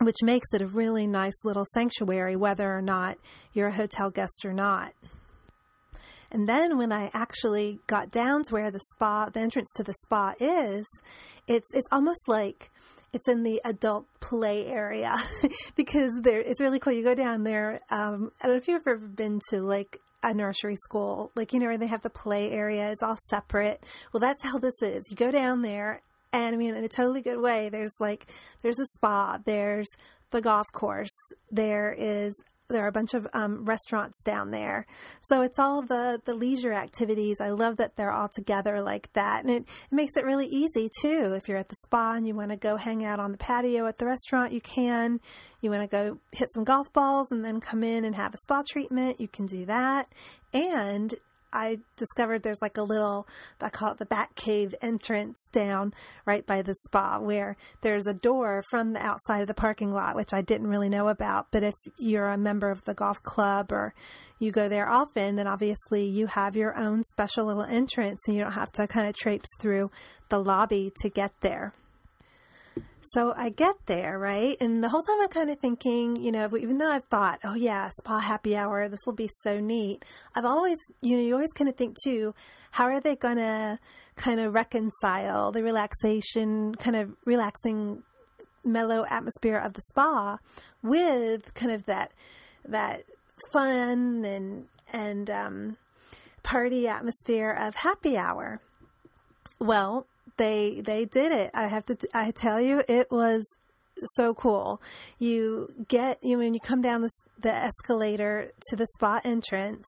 which 0.00 0.22
makes 0.22 0.48
it 0.54 0.62
a 0.62 0.66
really 0.66 1.06
nice 1.06 1.44
little 1.44 1.66
sanctuary 1.74 2.34
whether 2.36 2.74
or 2.74 2.80
not 2.80 3.18
you're 3.52 3.68
a 3.68 3.74
hotel 3.74 4.10
guest 4.10 4.44
or 4.44 4.52
not. 4.52 4.94
And 6.32 6.48
then 6.48 6.78
when 6.78 6.92
I 6.92 7.10
actually 7.12 7.80
got 7.86 8.10
down 8.10 8.44
to 8.44 8.54
where 8.54 8.70
the 8.70 8.80
spa, 8.92 9.28
the 9.30 9.40
entrance 9.40 9.70
to 9.74 9.82
the 9.82 9.94
spa 9.94 10.34
is, 10.38 10.86
it's 11.46 11.66
it's 11.74 11.88
almost 11.90 12.28
like 12.28 12.70
it's 13.12 13.28
in 13.28 13.42
the 13.42 13.60
adult 13.64 14.06
play 14.20 14.66
area 14.66 15.16
because 15.76 16.12
there 16.22 16.40
it's 16.40 16.60
really 16.60 16.78
cool. 16.78 16.92
You 16.92 17.02
go 17.02 17.14
down 17.14 17.44
there. 17.44 17.80
Um, 17.90 18.30
I 18.40 18.46
don't 18.46 18.56
know 18.56 18.58
if 18.58 18.68
you've 18.68 18.86
ever 18.86 18.98
been 18.98 19.40
to 19.50 19.62
like 19.62 19.98
a 20.22 20.34
nursery 20.34 20.76
school, 20.76 21.32
like 21.34 21.52
you 21.52 21.60
know 21.60 21.66
where 21.66 21.78
they 21.78 21.86
have 21.86 22.02
the 22.02 22.10
play 22.10 22.50
area. 22.50 22.90
It's 22.90 23.02
all 23.02 23.18
separate. 23.28 23.84
Well, 24.12 24.20
that's 24.20 24.44
how 24.44 24.58
this 24.58 24.80
is. 24.82 25.04
You 25.10 25.16
go 25.16 25.30
down 25.30 25.62
there, 25.62 26.02
and 26.32 26.54
I 26.54 26.58
mean 26.58 26.74
in 26.74 26.84
a 26.84 26.88
totally 26.88 27.22
good 27.22 27.40
way. 27.40 27.68
There's 27.68 27.94
like 27.98 28.26
there's 28.62 28.78
a 28.78 28.86
spa. 28.86 29.38
There's 29.44 29.88
the 30.30 30.40
golf 30.40 30.66
course. 30.72 31.14
There 31.50 31.92
is 31.92 32.34
there 32.72 32.84
are 32.84 32.88
a 32.88 32.92
bunch 32.92 33.14
of 33.14 33.26
um, 33.32 33.64
restaurants 33.64 34.22
down 34.22 34.50
there. 34.50 34.86
So 35.22 35.42
it's 35.42 35.58
all 35.58 35.82
the, 35.82 36.20
the 36.24 36.34
leisure 36.34 36.72
activities. 36.72 37.36
I 37.40 37.50
love 37.50 37.76
that 37.78 37.96
they're 37.96 38.12
all 38.12 38.28
together 38.28 38.80
like 38.82 39.12
that. 39.14 39.44
And 39.44 39.50
it, 39.50 39.62
it 39.62 39.94
makes 39.94 40.16
it 40.16 40.24
really 40.24 40.46
easy 40.46 40.90
too. 41.00 41.34
If 41.34 41.48
you're 41.48 41.58
at 41.58 41.68
the 41.68 41.76
spa 41.84 42.14
and 42.14 42.26
you 42.26 42.34
want 42.34 42.50
to 42.50 42.56
go 42.56 42.76
hang 42.76 43.04
out 43.04 43.20
on 43.20 43.32
the 43.32 43.38
patio 43.38 43.86
at 43.86 43.98
the 43.98 44.06
restaurant, 44.06 44.52
you 44.52 44.60
can. 44.60 45.20
You 45.60 45.70
want 45.70 45.82
to 45.82 45.88
go 45.88 46.18
hit 46.32 46.48
some 46.54 46.64
golf 46.64 46.92
balls 46.92 47.30
and 47.30 47.44
then 47.44 47.60
come 47.60 47.82
in 47.82 48.04
and 48.04 48.14
have 48.14 48.34
a 48.34 48.38
spa 48.38 48.62
treatment, 48.68 49.20
you 49.20 49.28
can 49.28 49.46
do 49.46 49.66
that. 49.66 50.12
And 50.52 51.14
I 51.52 51.80
discovered 51.96 52.42
there's 52.42 52.62
like 52.62 52.76
a 52.76 52.82
little, 52.82 53.26
I 53.60 53.70
call 53.70 53.92
it 53.92 53.98
the 53.98 54.06
Bat 54.06 54.34
Cave 54.36 54.74
entrance 54.80 55.48
down 55.52 55.92
right 56.26 56.46
by 56.46 56.62
the 56.62 56.74
spa 56.86 57.18
where 57.18 57.56
there's 57.80 58.06
a 58.06 58.14
door 58.14 58.62
from 58.70 58.92
the 58.92 59.00
outside 59.00 59.40
of 59.40 59.46
the 59.46 59.54
parking 59.54 59.92
lot, 59.92 60.16
which 60.16 60.32
I 60.32 60.42
didn't 60.42 60.68
really 60.68 60.88
know 60.88 61.08
about. 61.08 61.48
But 61.50 61.62
if 61.62 61.74
you're 61.98 62.26
a 62.26 62.38
member 62.38 62.70
of 62.70 62.84
the 62.84 62.94
golf 62.94 63.22
club 63.22 63.72
or 63.72 63.94
you 64.38 64.50
go 64.50 64.68
there 64.68 64.88
often, 64.88 65.36
then 65.36 65.46
obviously 65.46 66.04
you 66.04 66.26
have 66.26 66.56
your 66.56 66.76
own 66.78 67.02
special 67.04 67.46
little 67.46 67.64
entrance 67.64 68.20
and 68.26 68.36
you 68.36 68.42
don't 68.42 68.52
have 68.52 68.72
to 68.72 68.86
kind 68.86 69.08
of 69.08 69.16
traipse 69.16 69.48
through 69.58 69.88
the 70.28 70.38
lobby 70.38 70.92
to 71.00 71.08
get 71.08 71.32
there. 71.40 71.72
So 73.12 73.34
I 73.36 73.48
get 73.48 73.74
there, 73.86 74.18
right? 74.20 74.56
And 74.60 74.84
the 74.84 74.88
whole 74.88 75.02
time 75.02 75.20
I'm 75.20 75.28
kind 75.28 75.50
of 75.50 75.58
thinking, 75.58 76.14
you 76.14 76.30
know, 76.30 76.48
even 76.56 76.78
though 76.78 76.90
I've 76.90 77.04
thought, 77.04 77.40
oh 77.42 77.54
yeah, 77.54 77.90
spa 77.98 78.20
happy 78.20 78.56
hour, 78.56 78.88
this 78.88 79.00
will 79.04 79.14
be 79.14 79.28
so 79.42 79.58
neat. 79.58 80.04
I've 80.36 80.44
always, 80.44 80.78
you 81.02 81.16
know, 81.16 81.22
you 81.22 81.34
always 81.34 81.52
kind 81.52 81.68
of 81.68 81.74
think 81.74 81.96
too, 82.04 82.34
how 82.70 82.84
are 82.84 83.00
they 83.00 83.16
going 83.16 83.38
to 83.38 83.80
kind 84.14 84.38
of 84.38 84.54
reconcile 84.54 85.50
the 85.50 85.64
relaxation, 85.64 86.76
kind 86.76 86.94
of 86.94 87.10
relaxing, 87.24 88.04
mellow 88.64 89.04
atmosphere 89.10 89.58
of 89.58 89.72
the 89.72 89.82
spa 89.88 90.38
with 90.82 91.52
kind 91.54 91.72
of 91.72 91.86
that, 91.86 92.12
that 92.68 93.02
fun 93.52 94.24
and, 94.24 94.66
and, 94.92 95.30
um, 95.30 95.76
party 96.44 96.86
atmosphere 96.86 97.50
of 97.50 97.74
happy 97.74 98.16
hour. 98.16 98.60
Well, 99.58 100.06
they 100.40 100.80
they 100.82 101.04
did 101.04 101.32
it. 101.32 101.50
I 101.52 101.66
have 101.66 101.84
to 101.84 101.94
t- 101.94 102.08
I 102.14 102.30
tell 102.30 102.60
you, 102.60 102.82
it 102.88 103.10
was 103.10 103.46
so 104.16 104.32
cool. 104.32 104.80
You 105.18 105.68
get 105.86 106.24
you 106.24 106.38
when 106.38 106.54
you 106.54 106.60
come 106.60 106.80
down 106.80 107.02
the 107.02 107.10
the 107.38 107.54
escalator 107.54 108.50
to 108.68 108.76
the 108.76 108.86
spa 108.94 109.20
entrance. 109.22 109.86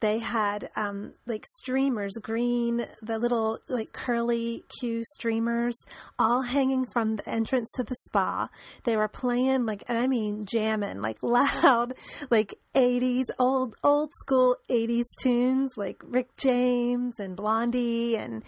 They 0.00 0.18
had 0.18 0.70
um, 0.76 1.12
like 1.26 1.44
streamers, 1.46 2.12
green, 2.20 2.86
the 3.02 3.18
little 3.18 3.58
like 3.68 3.92
curly 3.92 4.64
Q 4.80 5.02
streamers, 5.04 5.76
all 6.18 6.42
hanging 6.42 6.84
from 6.84 7.16
the 7.16 7.28
entrance 7.28 7.68
to 7.74 7.84
the 7.84 7.96
spa. 8.06 8.48
They 8.84 8.96
were 8.96 9.08
playing 9.08 9.66
like, 9.66 9.84
and 9.88 9.98
I 9.98 10.06
mean 10.06 10.44
jamming, 10.44 11.00
like 11.00 11.18
loud, 11.22 11.94
like 12.30 12.54
80s, 12.74 13.24
old, 13.38 13.76
old 13.82 14.10
school 14.20 14.56
80s 14.70 15.04
tunes, 15.20 15.72
like 15.76 16.02
Rick 16.04 16.28
James 16.38 17.18
and 17.18 17.36
Blondie. 17.36 18.16
And 18.16 18.42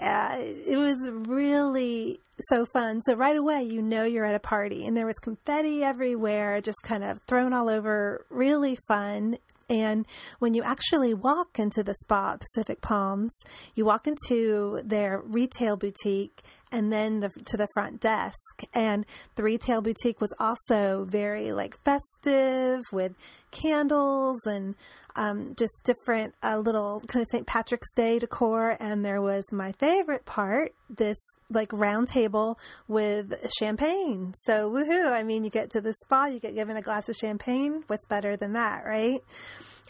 uh, 0.00 0.36
it 0.38 0.78
was 0.78 0.98
really 1.28 2.20
so 2.48 2.64
fun. 2.66 3.00
So 3.02 3.14
right 3.14 3.36
away, 3.36 3.62
you 3.62 3.82
know 3.82 4.04
you're 4.04 4.24
at 4.24 4.34
a 4.34 4.40
party, 4.40 4.86
and 4.86 4.96
there 4.96 5.06
was 5.06 5.18
confetti 5.18 5.84
everywhere, 5.84 6.60
just 6.60 6.82
kind 6.82 7.04
of 7.04 7.20
thrown 7.22 7.52
all 7.52 7.68
over. 7.68 8.24
Really 8.30 8.78
fun. 8.88 9.36
And 9.72 10.06
when 10.38 10.52
you 10.52 10.62
actually 10.62 11.14
walk 11.14 11.58
into 11.58 11.82
the 11.82 11.94
spa 11.94 12.36
Pacific 12.36 12.82
Palms, 12.82 13.32
you 13.74 13.86
walk 13.86 14.06
into 14.06 14.82
their 14.84 15.22
retail 15.24 15.78
boutique 15.78 16.42
and 16.70 16.92
then 16.92 17.20
the, 17.20 17.30
to 17.46 17.56
the 17.56 17.68
front 17.72 17.98
desk. 17.98 18.62
And 18.74 19.06
the 19.34 19.42
retail 19.42 19.80
boutique 19.80 20.20
was 20.20 20.34
also 20.38 21.06
very 21.08 21.52
like 21.52 21.82
festive 21.84 22.82
with 22.92 23.14
candles 23.50 24.40
and 24.44 24.74
um, 25.16 25.54
just 25.56 25.72
different 25.84 26.34
uh, 26.42 26.58
little 26.58 27.02
kind 27.06 27.22
of 27.22 27.28
St. 27.30 27.46
Patrick's 27.46 27.94
Day 27.94 28.18
decor. 28.18 28.76
And 28.78 29.02
there 29.02 29.22
was 29.22 29.44
my 29.52 29.72
favorite 29.72 30.26
part, 30.26 30.74
this 30.90 31.18
like 31.54 31.72
round 31.72 32.08
table 32.08 32.58
with 32.88 33.34
champagne. 33.58 34.34
So 34.44 34.70
woohoo! 34.70 35.10
I 35.10 35.22
mean, 35.22 35.44
you 35.44 35.50
get 35.50 35.70
to 35.70 35.80
the 35.80 35.94
spa, 36.04 36.26
you 36.26 36.40
get 36.40 36.54
given 36.54 36.76
a 36.76 36.82
glass 36.82 37.08
of 37.08 37.16
champagne. 37.16 37.84
What's 37.86 38.06
better 38.06 38.36
than 38.36 38.54
that, 38.54 38.84
right? 38.84 39.22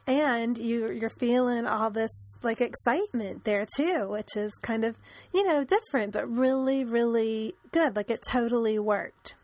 And 0.06 0.58
you 0.58 0.90
you're 0.90 1.10
feeling 1.10 1.66
all 1.66 1.90
this 1.90 2.10
like 2.42 2.60
excitement 2.60 3.44
there 3.44 3.64
too, 3.76 4.08
which 4.08 4.36
is 4.36 4.52
kind 4.62 4.84
of 4.84 4.96
you 5.32 5.44
know 5.44 5.64
different, 5.64 6.12
but 6.12 6.28
really 6.28 6.84
really 6.84 7.54
good. 7.70 7.96
Like 7.96 8.10
it 8.10 8.20
totally 8.28 8.78
worked. 8.78 9.34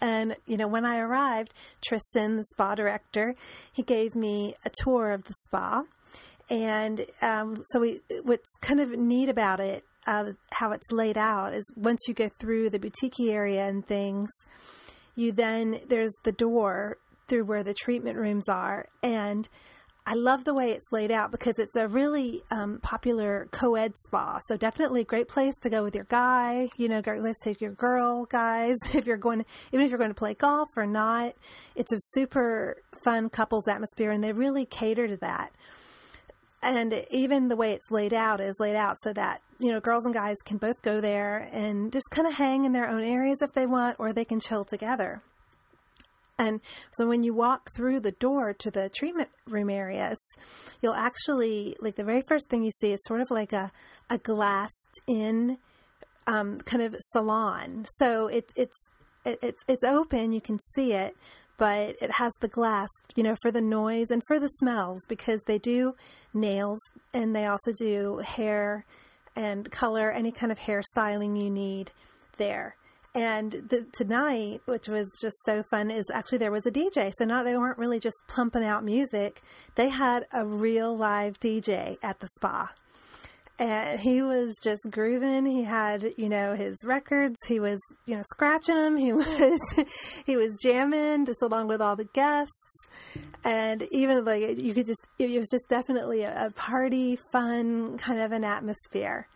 And, 0.00 0.36
you 0.46 0.56
know, 0.56 0.68
when 0.68 0.84
I 0.84 0.98
arrived, 0.98 1.54
Tristan, 1.80 2.36
the 2.36 2.44
spa 2.44 2.74
director, 2.74 3.34
he 3.72 3.82
gave 3.82 4.14
me 4.14 4.54
a 4.64 4.70
tour 4.82 5.12
of 5.12 5.24
the 5.24 5.34
spa. 5.44 5.84
And 6.48 7.06
um, 7.22 7.62
so 7.70 7.80
we, 7.80 8.00
what's 8.22 8.56
kind 8.60 8.80
of 8.80 8.90
neat 8.90 9.28
about 9.28 9.60
it 9.60 9.84
uh, 10.06 10.32
how 10.52 10.72
it's 10.72 10.90
laid 10.90 11.18
out 11.18 11.52
is 11.54 11.64
once 11.76 12.00
you 12.06 12.14
go 12.14 12.28
through 12.28 12.70
the 12.70 12.78
boutique 12.78 13.20
area 13.20 13.66
and 13.66 13.86
things, 13.86 14.30
you 15.14 15.32
then 15.32 15.80
there's 15.88 16.12
the 16.22 16.32
door 16.32 16.98
through 17.28 17.44
where 17.44 17.64
the 17.64 17.74
treatment 17.74 18.16
rooms 18.16 18.48
are, 18.48 18.86
and 19.02 19.48
I 20.08 20.14
love 20.14 20.44
the 20.44 20.54
way 20.54 20.70
it's 20.70 20.86
laid 20.92 21.10
out 21.10 21.32
because 21.32 21.54
it's 21.58 21.74
a 21.74 21.88
really 21.88 22.40
um, 22.52 22.78
popular 22.80 23.48
co-ed 23.50 23.94
spa. 24.04 24.38
So 24.46 24.56
definitely 24.56 25.00
a 25.00 25.04
great 25.04 25.26
place 25.26 25.54
to 25.62 25.68
go 25.68 25.82
with 25.82 25.96
your 25.96 26.04
guy. 26.04 26.68
You 26.76 26.88
know, 26.88 27.02
to 27.02 27.34
take 27.42 27.60
your 27.60 27.72
girl 27.72 28.24
guys 28.26 28.76
if 28.94 29.04
you're 29.04 29.16
going, 29.16 29.42
to, 29.42 29.44
even 29.72 29.84
if 29.84 29.90
you're 29.90 29.98
going 29.98 30.10
to 30.10 30.14
play 30.14 30.34
golf 30.34 30.68
or 30.76 30.86
not. 30.86 31.34
It's 31.74 31.92
a 31.92 31.98
super 32.12 32.76
fun 33.02 33.30
couples 33.30 33.66
atmosphere, 33.66 34.12
and 34.12 34.22
they 34.22 34.32
really 34.32 34.64
cater 34.64 35.08
to 35.08 35.16
that 35.16 35.50
and 36.62 37.04
even 37.10 37.48
the 37.48 37.56
way 37.56 37.72
it's 37.72 37.90
laid 37.90 38.14
out 38.14 38.40
is 38.40 38.56
laid 38.58 38.76
out 38.76 38.96
so 39.02 39.12
that 39.12 39.40
you 39.58 39.70
know 39.70 39.80
girls 39.80 40.04
and 40.04 40.14
guys 40.14 40.36
can 40.44 40.58
both 40.58 40.82
go 40.82 41.00
there 41.00 41.48
and 41.52 41.92
just 41.92 42.10
kind 42.10 42.26
of 42.26 42.34
hang 42.34 42.64
in 42.64 42.72
their 42.72 42.88
own 42.88 43.02
areas 43.02 43.38
if 43.42 43.52
they 43.52 43.66
want 43.66 43.96
or 43.98 44.12
they 44.12 44.24
can 44.24 44.40
chill 44.40 44.64
together. 44.64 45.22
And 46.38 46.60
so 46.92 47.06
when 47.08 47.22
you 47.22 47.32
walk 47.32 47.72
through 47.72 48.00
the 48.00 48.12
door 48.12 48.52
to 48.52 48.70
the 48.70 48.90
treatment 48.90 49.30
room 49.46 49.70
areas 49.70 50.18
you'll 50.82 50.94
actually 50.94 51.76
like 51.80 51.96
the 51.96 52.04
very 52.04 52.22
first 52.22 52.48
thing 52.48 52.62
you 52.62 52.70
see 52.70 52.92
is 52.92 53.00
sort 53.06 53.20
of 53.20 53.30
like 53.30 53.52
a, 53.52 53.70
a 54.10 54.18
glassed 54.18 55.00
in 55.06 55.58
um, 56.26 56.58
kind 56.60 56.82
of 56.82 56.96
salon. 57.12 57.86
So 57.98 58.26
it, 58.28 58.52
it's 58.56 58.76
it, 59.24 59.38
it's 59.42 59.62
it's 59.68 59.84
open 59.84 60.32
you 60.32 60.40
can 60.40 60.58
see 60.74 60.92
it 60.92 61.16
but 61.56 61.96
it 62.00 62.10
has 62.12 62.32
the 62.40 62.48
glass, 62.48 62.88
you 63.14 63.22
know, 63.22 63.36
for 63.42 63.50
the 63.50 63.60
noise 63.60 64.10
and 64.10 64.22
for 64.26 64.38
the 64.38 64.48
smells 64.48 65.00
because 65.08 65.42
they 65.46 65.58
do 65.58 65.92
nails 66.34 66.78
and 67.14 67.34
they 67.34 67.46
also 67.46 67.72
do 67.72 68.18
hair 68.18 68.84
and 69.34 69.70
color, 69.70 70.10
any 70.10 70.32
kind 70.32 70.50
of 70.50 70.58
hairstyling 70.58 71.40
you 71.40 71.50
need 71.50 71.92
there. 72.36 72.76
And 73.14 73.52
the, 73.52 73.86
tonight, 73.92 74.60
which 74.66 74.88
was 74.88 75.08
just 75.20 75.36
so 75.46 75.62
fun, 75.70 75.90
is 75.90 76.04
actually 76.12 76.38
there 76.38 76.50
was 76.50 76.66
a 76.66 76.70
DJ. 76.70 77.12
So 77.18 77.24
not 77.24 77.46
they 77.46 77.56
weren't 77.56 77.78
really 77.78 77.98
just 77.98 78.18
pumping 78.28 78.62
out 78.62 78.84
music; 78.84 79.40
they 79.74 79.88
had 79.88 80.26
a 80.34 80.44
real 80.44 80.94
live 80.94 81.40
DJ 81.40 81.96
at 82.02 82.20
the 82.20 82.28
spa 82.34 82.74
and 83.58 83.98
he 83.98 84.20
was 84.20 84.54
just 84.62 84.82
grooving. 84.90 85.46
He 85.46 85.62
had, 85.62 86.12
you 86.16 86.28
know, 86.28 86.54
his 86.54 86.76
records. 86.84 87.36
He 87.46 87.58
was, 87.58 87.80
you 88.04 88.16
know, 88.16 88.22
scratching 88.22 88.74
them. 88.74 88.96
He 88.96 89.12
was, 89.14 89.60
he 90.26 90.36
was 90.36 90.58
jamming 90.62 91.24
just 91.24 91.42
along 91.42 91.68
with 91.68 91.80
all 91.80 91.96
the 91.96 92.04
guests. 92.04 92.52
And 93.44 93.86
even 93.90 94.24
like 94.24 94.58
you 94.58 94.74
could 94.74 94.86
just, 94.86 95.06
it 95.18 95.38
was 95.38 95.48
just 95.50 95.68
definitely 95.68 96.22
a, 96.22 96.50
party, 96.54 97.16
fun 97.32 97.96
kind 97.96 98.20
of 98.20 98.32
an 98.32 98.44
atmosphere. 98.44 99.26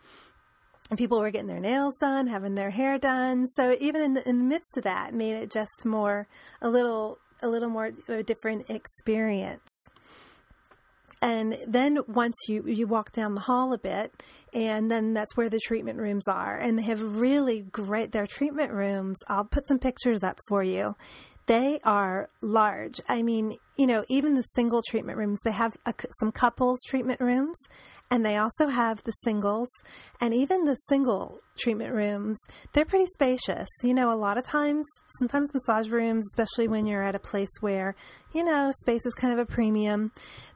And 0.89 0.99
people 0.99 1.19
were 1.19 1.31
getting 1.31 1.47
their 1.47 1.59
nails 1.59 1.95
done, 1.99 2.27
having 2.27 2.55
their 2.55 2.69
hair 2.69 2.99
done. 2.99 3.47
So 3.55 3.75
even 3.79 4.01
in 4.01 4.13
the, 4.13 4.27
in 4.29 4.37
the 4.37 4.43
midst 4.43 4.77
of 4.77 4.83
that, 4.83 5.13
made 5.13 5.35
it 5.35 5.49
just 5.49 5.85
more 5.85 6.27
a 6.61 6.69
little, 6.69 7.17
a 7.41 7.47
little 7.47 7.69
more 7.69 7.91
a 8.07 8.21
different 8.21 8.69
experience. 8.69 9.87
And 11.21 11.57
then 11.67 11.99
once 12.07 12.35
you, 12.47 12.63
you 12.65 12.87
walk 12.87 13.11
down 13.11 13.35
the 13.35 13.41
hall 13.41 13.73
a 13.73 13.77
bit, 13.77 14.11
and 14.53 14.89
then 14.89 15.13
that's 15.13 15.37
where 15.37 15.49
the 15.49 15.59
treatment 15.59 15.99
rooms 15.99 16.27
are. 16.27 16.57
And 16.57 16.79
they 16.79 16.83
have 16.83 17.01
really 17.03 17.61
great, 17.61 18.11
their 18.11 18.25
treatment 18.25 18.71
rooms, 18.71 19.17
I'll 19.27 19.45
put 19.45 19.67
some 19.67 19.77
pictures 19.77 20.23
up 20.23 20.39
for 20.47 20.63
you. 20.63 20.95
They 21.51 21.81
are 21.83 22.29
large. 22.39 23.01
I 23.09 23.23
mean, 23.23 23.57
you 23.75 23.85
know, 23.85 24.05
even 24.07 24.35
the 24.35 24.43
single 24.55 24.81
treatment 24.87 25.17
rooms, 25.17 25.37
they 25.43 25.51
have 25.51 25.75
a, 25.85 25.93
some 26.17 26.31
couples 26.31 26.79
treatment 26.87 27.19
rooms, 27.19 27.57
and 28.09 28.25
they 28.25 28.37
also 28.37 28.67
have 28.67 29.03
the 29.03 29.11
singles, 29.25 29.67
and 30.21 30.33
even 30.33 30.63
the 30.63 30.77
single 30.87 31.39
treatment 31.57 31.93
rooms, 31.93 32.37
they're 32.71 32.85
pretty 32.85 33.07
spacious. 33.07 33.67
You 33.83 33.93
know, 33.93 34.13
a 34.13 34.15
lot 34.15 34.37
of 34.37 34.45
times, 34.45 34.85
sometimes 35.19 35.53
massage 35.53 35.89
rooms, 35.89 36.23
especially 36.27 36.69
when 36.69 36.85
you're 36.85 37.03
at 37.03 37.15
a 37.15 37.19
place 37.19 37.51
where, 37.59 37.95
you 38.31 38.45
know, 38.45 38.71
space 38.79 39.05
is 39.05 39.13
kind 39.13 39.33
of 39.33 39.39
a 39.39 39.45
premium, 39.45 40.09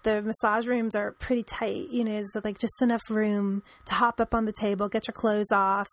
the 0.04 0.22
massage 0.22 0.66
rooms 0.66 0.96
are 0.96 1.12
pretty 1.12 1.44
tight, 1.44 1.90
you 1.90 2.06
know, 2.06 2.24
so 2.32 2.40
like 2.42 2.58
just 2.58 2.82
enough 2.82 3.10
room 3.10 3.64
to 3.88 3.96
hop 3.96 4.22
up 4.22 4.34
on 4.34 4.46
the 4.46 4.54
table, 4.54 4.88
get 4.88 5.10
your 5.10 5.14
clothes 5.14 5.52
off, 5.52 5.90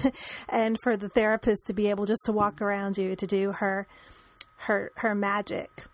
and 0.48 0.78
for 0.82 0.96
the 0.96 1.10
therapist 1.10 1.66
to 1.66 1.74
be 1.74 1.90
able 1.90 2.06
just 2.06 2.24
to 2.24 2.32
walk 2.32 2.62
around 2.62 2.96
you 2.96 3.14
to 3.16 3.26
do 3.26 3.52
her 3.52 3.86
her 4.56 4.92
her 4.96 5.14
magic 5.14 5.86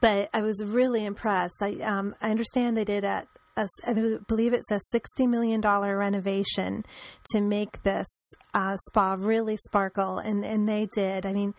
but 0.00 0.30
I 0.32 0.40
was 0.40 0.64
really 0.64 1.04
impressed. 1.04 1.62
I 1.62 1.74
um, 1.82 2.14
I 2.20 2.30
understand 2.30 2.76
they 2.76 2.84
did 2.84 3.04
a, 3.04 3.26
a, 3.56 3.68
I 3.86 4.18
believe 4.26 4.52
it's 4.52 4.70
a 4.70 4.80
$60 4.94 5.28
million 5.28 5.60
renovation 5.60 6.84
to 7.32 7.40
make 7.40 7.82
this 7.82 8.08
uh, 8.54 8.76
spa 8.88 9.16
really 9.18 9.56
sparkle. 9.56 10.18
And, 10.18 10.44
and 10.44 10.68
they 10.68 10.88
did. 10.94 11.26
I 11.26 11.32
mean, 11.32 11.54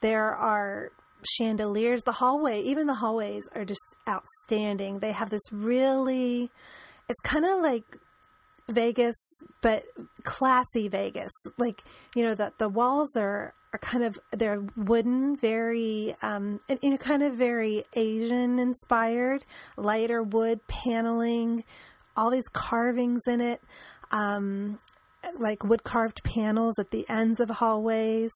there 0.00 0.34
are 0.34 0.90
chandeliers. 1.38 2.02
The 2.02 2.12
hallway, 2.12 2.62
even 2.62 2.86
the 2.86 2.94
hallways 2.94 3.48
are 3.54 3.64
just 3.64 3.96
outstanding. 4.08 4.98
They 4.98 5.12
have 5.12 5.30
this 5.30 5.42
really, 5.52 6.50
it's 7.08 7.20
kind 7.22 7.44
of 7.44 7.60
like 7.60 7.96
Vegas, 8.68 9.16
but 9.60 9.84
classy 10.22 10.88
Vegas. 10.88 11.32
Like, 11.56 11.82
you 12.14 12.22
know, 12.22 12.34
the, 12.34 12.52
the 12.58 12.68
walls 12.68 13.16
are, 13.16 13.54
are 13.72 13.78
kind 13.78 14.04
of, 14.04 14.18
they're 14.32 14.62
wooden, 14.76 15.36
very, 15.36 16.14
um, 16.22 16.60
and, 16.68 17.00
kind 17.00 17.22
of 17.22 17.34
very 17.34 17.84
Asian 17.94 18.58
inspired, 18.58 19.44
lighter 19.76 20.22
wood 20.22 20.60
paneling, 20.66 21.64
all 22.16 22.30
these 22.30 22.48
carvings 22.52 23.22
in 23.26 23.40
it, 23.40 23.60
um, 24.10 24.78
like 25.38 25.64
wood 25.64 25.84
carved 25.84 26.22
panels 26.24 26.78
at 26.78 26.90
the 26.90 27.08
ends 27.08 27.40
of 27.40 27.48
hallways. 27.48 28.32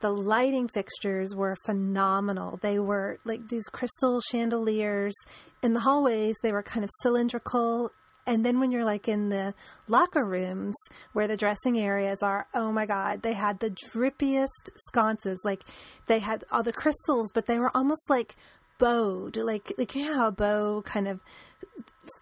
The 0.00 0.10
lighting 0.10 0.68
fixtures 0.68 1.34
were 1.34 1.56
phenomenal. 1.66 2.58
They 2.62 2.78
were 2.78 3.18
like 3.24 3.48
these 3.48 3.68
crystal 3.68 4.20
chandeliers 4.20 5.14
in 5.62 5.74
the 5.74 5.80
hallways. 5.80 6.36
They 6.42 6.52
were 6.52 6.62
kind 6.62 6.84
of 6.84 6.90
cylindrical 7.02 7.92
and 8.30 8.46
then 8.46 8.60
when 8.60 8.70
you're 8.70 8.84
like 8.84 9.08
in 9.08 9.28
the 9.28 9.52
locker 9.88 10.24
rooms 10.24 10.76
where 11.12 11.26
the 11.26 11.36
dressing 11.36 11.80
areas 11.80 12.22
are, 12.22 12.46
oh 12.54 12.70
my 12.70 12.86
God, 12.86 13.22
they 13.22 13.32
had 13.32 13.58
the 13.58 13.70
drippiest 13.70 14.70
sconces. 14.88 15.40
Like 15.42 15.64
they 16.06 16.20
had 16.20 16.44
all 16.52 16.62
the 16.62 16.72
crystals, 16.72 17.32
but 17.34 17.46
they 17.46 17.58
were 17.58 17.76
almost 17.76 18.08
like 18.08 18.36
bowed, 18.78 19.36
like 19.36 19.72
like 19.76 19.96
you 19.96 20.04
know 20.04 20.14
how 20.14 20.28
a 20.28 20.32
bow 20.32 20.80
kind 20.82 21.08
of 21.08 21.18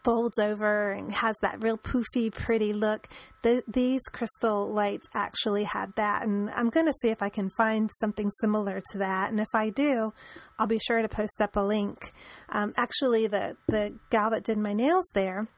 folds 0.03 0.39
over 0.39 0.93
and 0.93 1.13
has 1.13 1.37
that 1.43 1.63
real 1.63 1.77
poofy, 1.77 2.33
pretty 2.33 2.73
look. 2.73 3.07
The, 3.43 3.63
these 3.69 4.01
crystal 4.11 4.73
lights 4.73 5.07
actually 5.15 5.65
had 5.65 5.93
that, 5.97 6.27
and 6.27 6.49
I'm 6.55 6.71
going 6.71 6.87
to 6.87 6.95
see 7.03 7.11
if 7.11 7.23
I 7.23 7.29
can 7.29 7.51
find 7.51 7.91
something 8.01 8.31
similar 8.41 8.81
to 8.93 8.99
that. 8.99 9.31
And 9.31 9.41
if 9.41 9.55
I 9.55 9.69
do, 9.69 10.15
I'll 10.59 10.67
be 10.67 10.79
sure 10.79 11.03
to 11.03 11.09
post 11.09 11.43
up 11.43 11.55
a 11.57 11.61
link. 11.61 12.13
Um, 12.49 12.73
actually, 12.79 13.27
the 13.27 13.59
the 13.67 13.95
gal 14.09 14.31
that 14.31 14.45
did 14.45 14.57
my 14.57 14.73
nails 14.73 15.07
there 15.13 15.49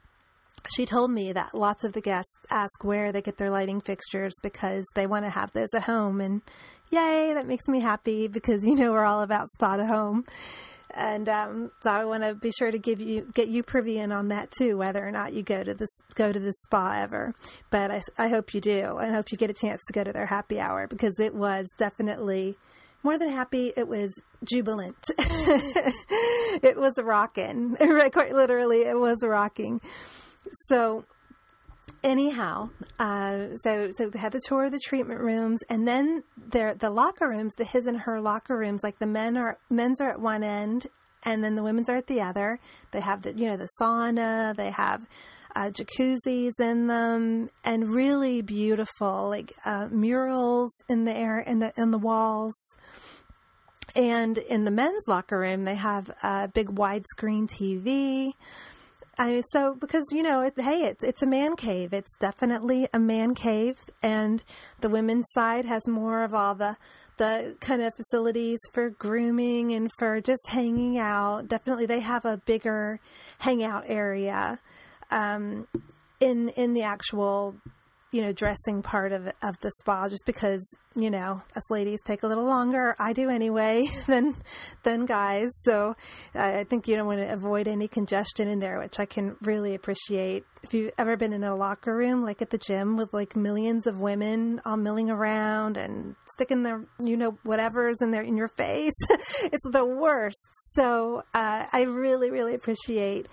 she 0.68 0.86
told 0.86 1.10
me 1.10 1.32
that 1.32 1.54
lots 1.54 1.84
of 1.84 1.92
the 1.92 2.00
guests 2.00 2.32
ask 2.50 2.84
where 2.84 3.12
they 3.12 3.22
get 3.22 3.36
their 3.36 3.50
lighting 3.50 3.80
fixtures 3.80 4.34
because 4.42 4.84
they 4.94 5.06
want 5.06 5.24
to 5.24 5.30
have 5.30 5.52
those 5.52 5.68
at 5.74 5.84
home. 5.84 6.20
And 6.20 6.42
yay, 6.90 7.32
that 7.34 7.46
makes 7.46 7.66
me 7.68 7.80
happy 7.80 8.28
because 8.28 8.64
you 8.64 8.74
know 8.74 8.92
we're 8.92 9.04
all 9.04 9.22
about 9.22 9.50
spot 9.52 9.80
at 9.80 9.88
home. 9.88 10.24
And 10.92 11.28
um, 11.28 11.70
so 11.82 11.90
I 11.90 12.04
want 12.04 12.24
to 12.24 12.34
be 12.34 12.50
sure 12.50 12.70
to 12.70 12.78
give 12.78 13.00
you 13.00 13.28
get 13.32 13.48
you 13.48 13.62
privy 13.62 13.98
in 13.98 14.10
on 14.10 14.28
that 14.28 14.50
too, 14.50 14.76
whether 14.76 15.06
or 15.06 15.12
not 15.12 15.32
you 15.32 15.42
go 15.42 15.62
to 15.62 15.72
this 15.72 15.90
go 16.14 16.32
to 16.32 16.38
the 16.38 16.52
spa 16.64 17.00
ever. 17.02 17.32
But 17.70 17.90
I, 17.90 18.02
I 18.18 18.28
hope 18.28 18.54
you 18.54 18.60
do. 18.60 18.96
I 18.98 19.08
hope 19.08 19.30
you 19.30 19.38
get 19.38 19.50
a 19.50 19.54
chance 19.54 19.80
to 19.86 19.92
go 19.92 20.02
to 20.02 20.12
their 20.12 20.26
happy 20.26 20.58
hour 20.58 20.88
because 20.88 21.20
it 21.20 21.34
was 21.34 21.68
definitely 21.78 22.56
more 23.02 23.18
than 23.18 23.28
happy. 23.28 23.72
It 23.76 23.86
was 23.86 24.12
jubilant. 24.44 24.96
it 25.18 26.76
was 26.76 26.94
rocking. 26.98 27.76
Quite 28.12 28.34
literally, 28.34 28.82
it 28.82 28.98
was 28.98 29.18
rocking. 29.22 29.80
So 30.68 31.04
anyhow, 32.02 32.70
uh, 32.98 33.56
so 33.62 33.90
so 33.96 34.10
they 34.10 34.18
had 34.18 34.32
the 34.32 34.40
tour 34.46 34.64
of 34.64 34.72
the 34.72 34.80
treatment 34.80 35.20
rooms, 35.20 35.60
and 35.68 35.86
then 35.86 36.24
there 36.36 36.74
the 36.74 36.90
locker 36.90 37.28
rooms, 37.28 37.52
the 37.56 37.64
his 37.64 37.86
and 37.86 38.00
her 38.00 38.20
locker 38.20 38.56
rooms. 38.56 38.80
Like 38.82 38.98
the 38.98 39.06
men 39.06 39.36
are 39.36 39.58
men's 39.68 40.00
are 40.00 40.10
at 40.10 40.20
one 40.20 40.42
end, 40.42 40.86
and 41.24 41.42
then 41.42 41.54
the 41.54 41.62
women's 41.62 41.88
are 41.88 41.96
at 41.96 42.06
the 42.06 42.20
other. 42.20 42.58
They 42.90 43.00
have 43.00 43.22
the 43.22 43.34
you 43.36 43.48
know 43.48 43.56
the 43.56 43.68
sauna. 43.80 44.56
They 44.56 44.70
have 44.70 45.06
uh, 45.54 45.70
jacuzzis 45.70 46.52
in 46.58 46.86
them, 46.86 47.50
and 47.64 47.88
really 47.88 48.42
beautiful 48.42 49.28
like 49.28 49.52
uh, 49.64 49.88
murals 49.90 50.72
in 50.88 51.04
the 51.04 51.16
air 51.16 51.40
in 51.40 51.58
the 51.58 51.72
in 51.76 51.90
the 51.90 51.98
walls. 51.98 52.54
And 53.96 54.38
in 54.38 54.64
the 54.64 54.70
men's 54.70 55.02
locker 55.08 55.36
room, 55.36 55.64
they 55.64 55.74
have 55.74 56.10
a 56.22 56.46
big 56.46 56.68
widescreen 56.68 57.48
TV 57.48 58.30
I 59.20 59.32
mean, 59.34 59.42
so 59.52 59.74
because 59.74 60.06
you 60.12 60.22
know, 60.22 60.40
it, 60.40 60.54
hey, 60.56 60.84
it's 60.84 61.04
it's 61.04 61.22
a 61.22 61.26
man 61.26 61.54
cave. 61.54 61.92
It's 61.92 62.16
definitely 62.16 62.88
a 62.94 62.98
man 62.98 63.34
cave, 63.34 63.76
and 64.02 64.42
the 64.80 64.88
women's 64.88 65.26
side 65.32 65.66
has 65.66 65.86
more 65.86 66.24
of 66.24 66.32
all 66.32 66.54
the 66.54 66.78
the 67.18 67.54
kind 67.60 67.82
of 67.82 67.92
facilities 67.94 68.58
for 68.72 68.88
grooming 68.88 69.74
and 69.74 69.90
for 69.98 70.22
just 70.22 70.48
hanging 70.48 70.96
out. 70.96 71.48
Definitely, 71.48 71.84
they 71.84 72.00
have 72.00 72.24
a 72.24 72.38
bigger 72.46 72.98
hangout 73.40 73.84
area 73.88 74.58
um, 75.10 75.68
in 76.20 76.48
in 76.56 76.72
the 76.72 76.84
actual 76.84 77.56
you 78.12 78.22
know, 78.22 78.32
dressing 78.32 78.82
part 78.82 79.12
of 79.12 79.26
of 79.42 79.60
the 79.60 79.70
spa 79.80 80.08
just 80.08 80.24
because, 80.26 80.64
you 80.96 81.10
know, 81.10 81.40
us 81.54 81.70
ladies 81.70 82.00
take 82.04 82.24
a 82.24 82.26
little 82.26 82.44
longer. 82.44 82.96
I 82.98 83.12
do 83.12 83.30
anyway 83.30 83.86
than 84.06 84.34
than 84.82 85.06
guys. 85.06 85.50
So 85.64 85.94
I 86.34 86.64
think 86.64 86.88
you 86.88 86.96
don't 86.96 87.06
want 87.06 87.20
to 87.20 87.32
avoid 87.32 87.68
any 87.68 87.86
congestion 87.86 88.48
in 88.48 88.58
there, 88.58 88.78
which 88.80 88.98
I 88.98 89.06
can 89.06 89.36
really 89.42 89.74
appreciate. 89.74 90.44
If 90.62 90.74
you've 90.74 90.92
ever 90.98 91.16
been 91.16 91.32
in 91.32 91.44
a 91.44 91.54
locker 91.54 91.96
room 91.96 92.24
like 92.24 92.42
at 92.42 92.50
the 92.50 92.58
gym 92.58 92.96
with 92.96 93.14
like 93.14 93.36
millions 93.36 93.86
of 93.86 94.00
women 94.00 94.60
all 94.64 94.76
milling 94.76 95.10
around 95.10 95.76
and 95.76 96.16
sticking 96.34 96.64
their 96.64 96.84
you 96.98 97.16
know 97.16 97.38
whatever's 97.44 97.96
in 98.00 98.10
there 98.10 98.22
in 98.22 98.36
your 98.36 98.48
face, 98.48 98.92
it's 99.44 99.64
the 99.64 99.86
worst. 99.86 100.48
So 100.72 101.22
uh, 101.32 101.66
I 101.72 101.82
really 101.82 102.30
really 102.30 102.54
appreciate 102.54 103.28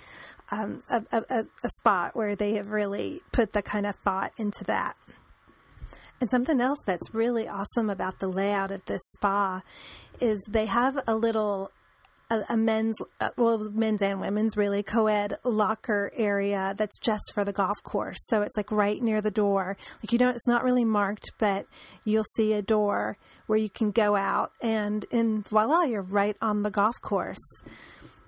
um, 0.51 0.83
a, 0.89 1.03
a, 1.11 1.45
a 1.63 1.69
spot 1.79 2.15
where 2.15 2.35
they 2.35 2.53
have 2.53 2.69
really 2.69 3.21
put 3.31 3.51
the 3.51 3.61
kind 3.61 3.85
of 3.85 3.95
thought 3.97 4.31
into 4.37 4.63
that. 4.65 4.95
And 6.19 6.29
something 6.29 6.59
else 6.59 6.79
that's 6.85 7.13
really 7.13 7.47
awesome 7.47 7.89
about 7.89 8.19
the 8.19 8.27
layout 8.27 8.71
of 8.71 8.83
this 8.85 9.03
spa 9.13 9.61
is 10.19 10.43
they 10.49 10.65
have 10.65 10.99
a 11.07 11.15
little 11.15 11.71
a, 12.29 12.41
a, 12.49 12.57
men's 12.57 12.95
uh, 13.21 13.29
well 13.37 13.69
men's 13.71 14.01
and 14.01 14.19
women's 14.19 14.57
really 14.57 14.83
co-ed 14.83 15.37
locker 15.45 16.11
area 16.15 16.73
that's 16.77 16.99
just 16.99 17.31
for 17.33 17.45
the 17.45 17.53
golf 17.53 17.81
course. 17.83 18.17
So 18.27 18.41
it's 18.41 18.57
like 18.57 18.71
right 18.71 19.01
near 19.01 19.21
the 19.21 19.31
door. 19.31 19.77
Like 20.03 20.11
you 20.11 20.17
don't 20.17 20.35
it's 20.35 20.47
not 20.47 20.63
really 20.63 20.85
marked 20.85 21.31
but 21.37 21.67
you'll 22.03 22.25
see 22.35 22.53
a 22.53 22.61
door 22.61 23.17
where 23.45 23.59
you 23.59 23.69
can 23.69 23.91
go 23.91 24.15
out 24.15 24.51
and 24.61 25.05
and 25.11 25.47
voila 25.47 25.83
you're 25.83 26.01
right 26.01 26.35
on 26.41 26.63
the 26.63 26.71
golf 26.71 26.99
course. 27.01 27.45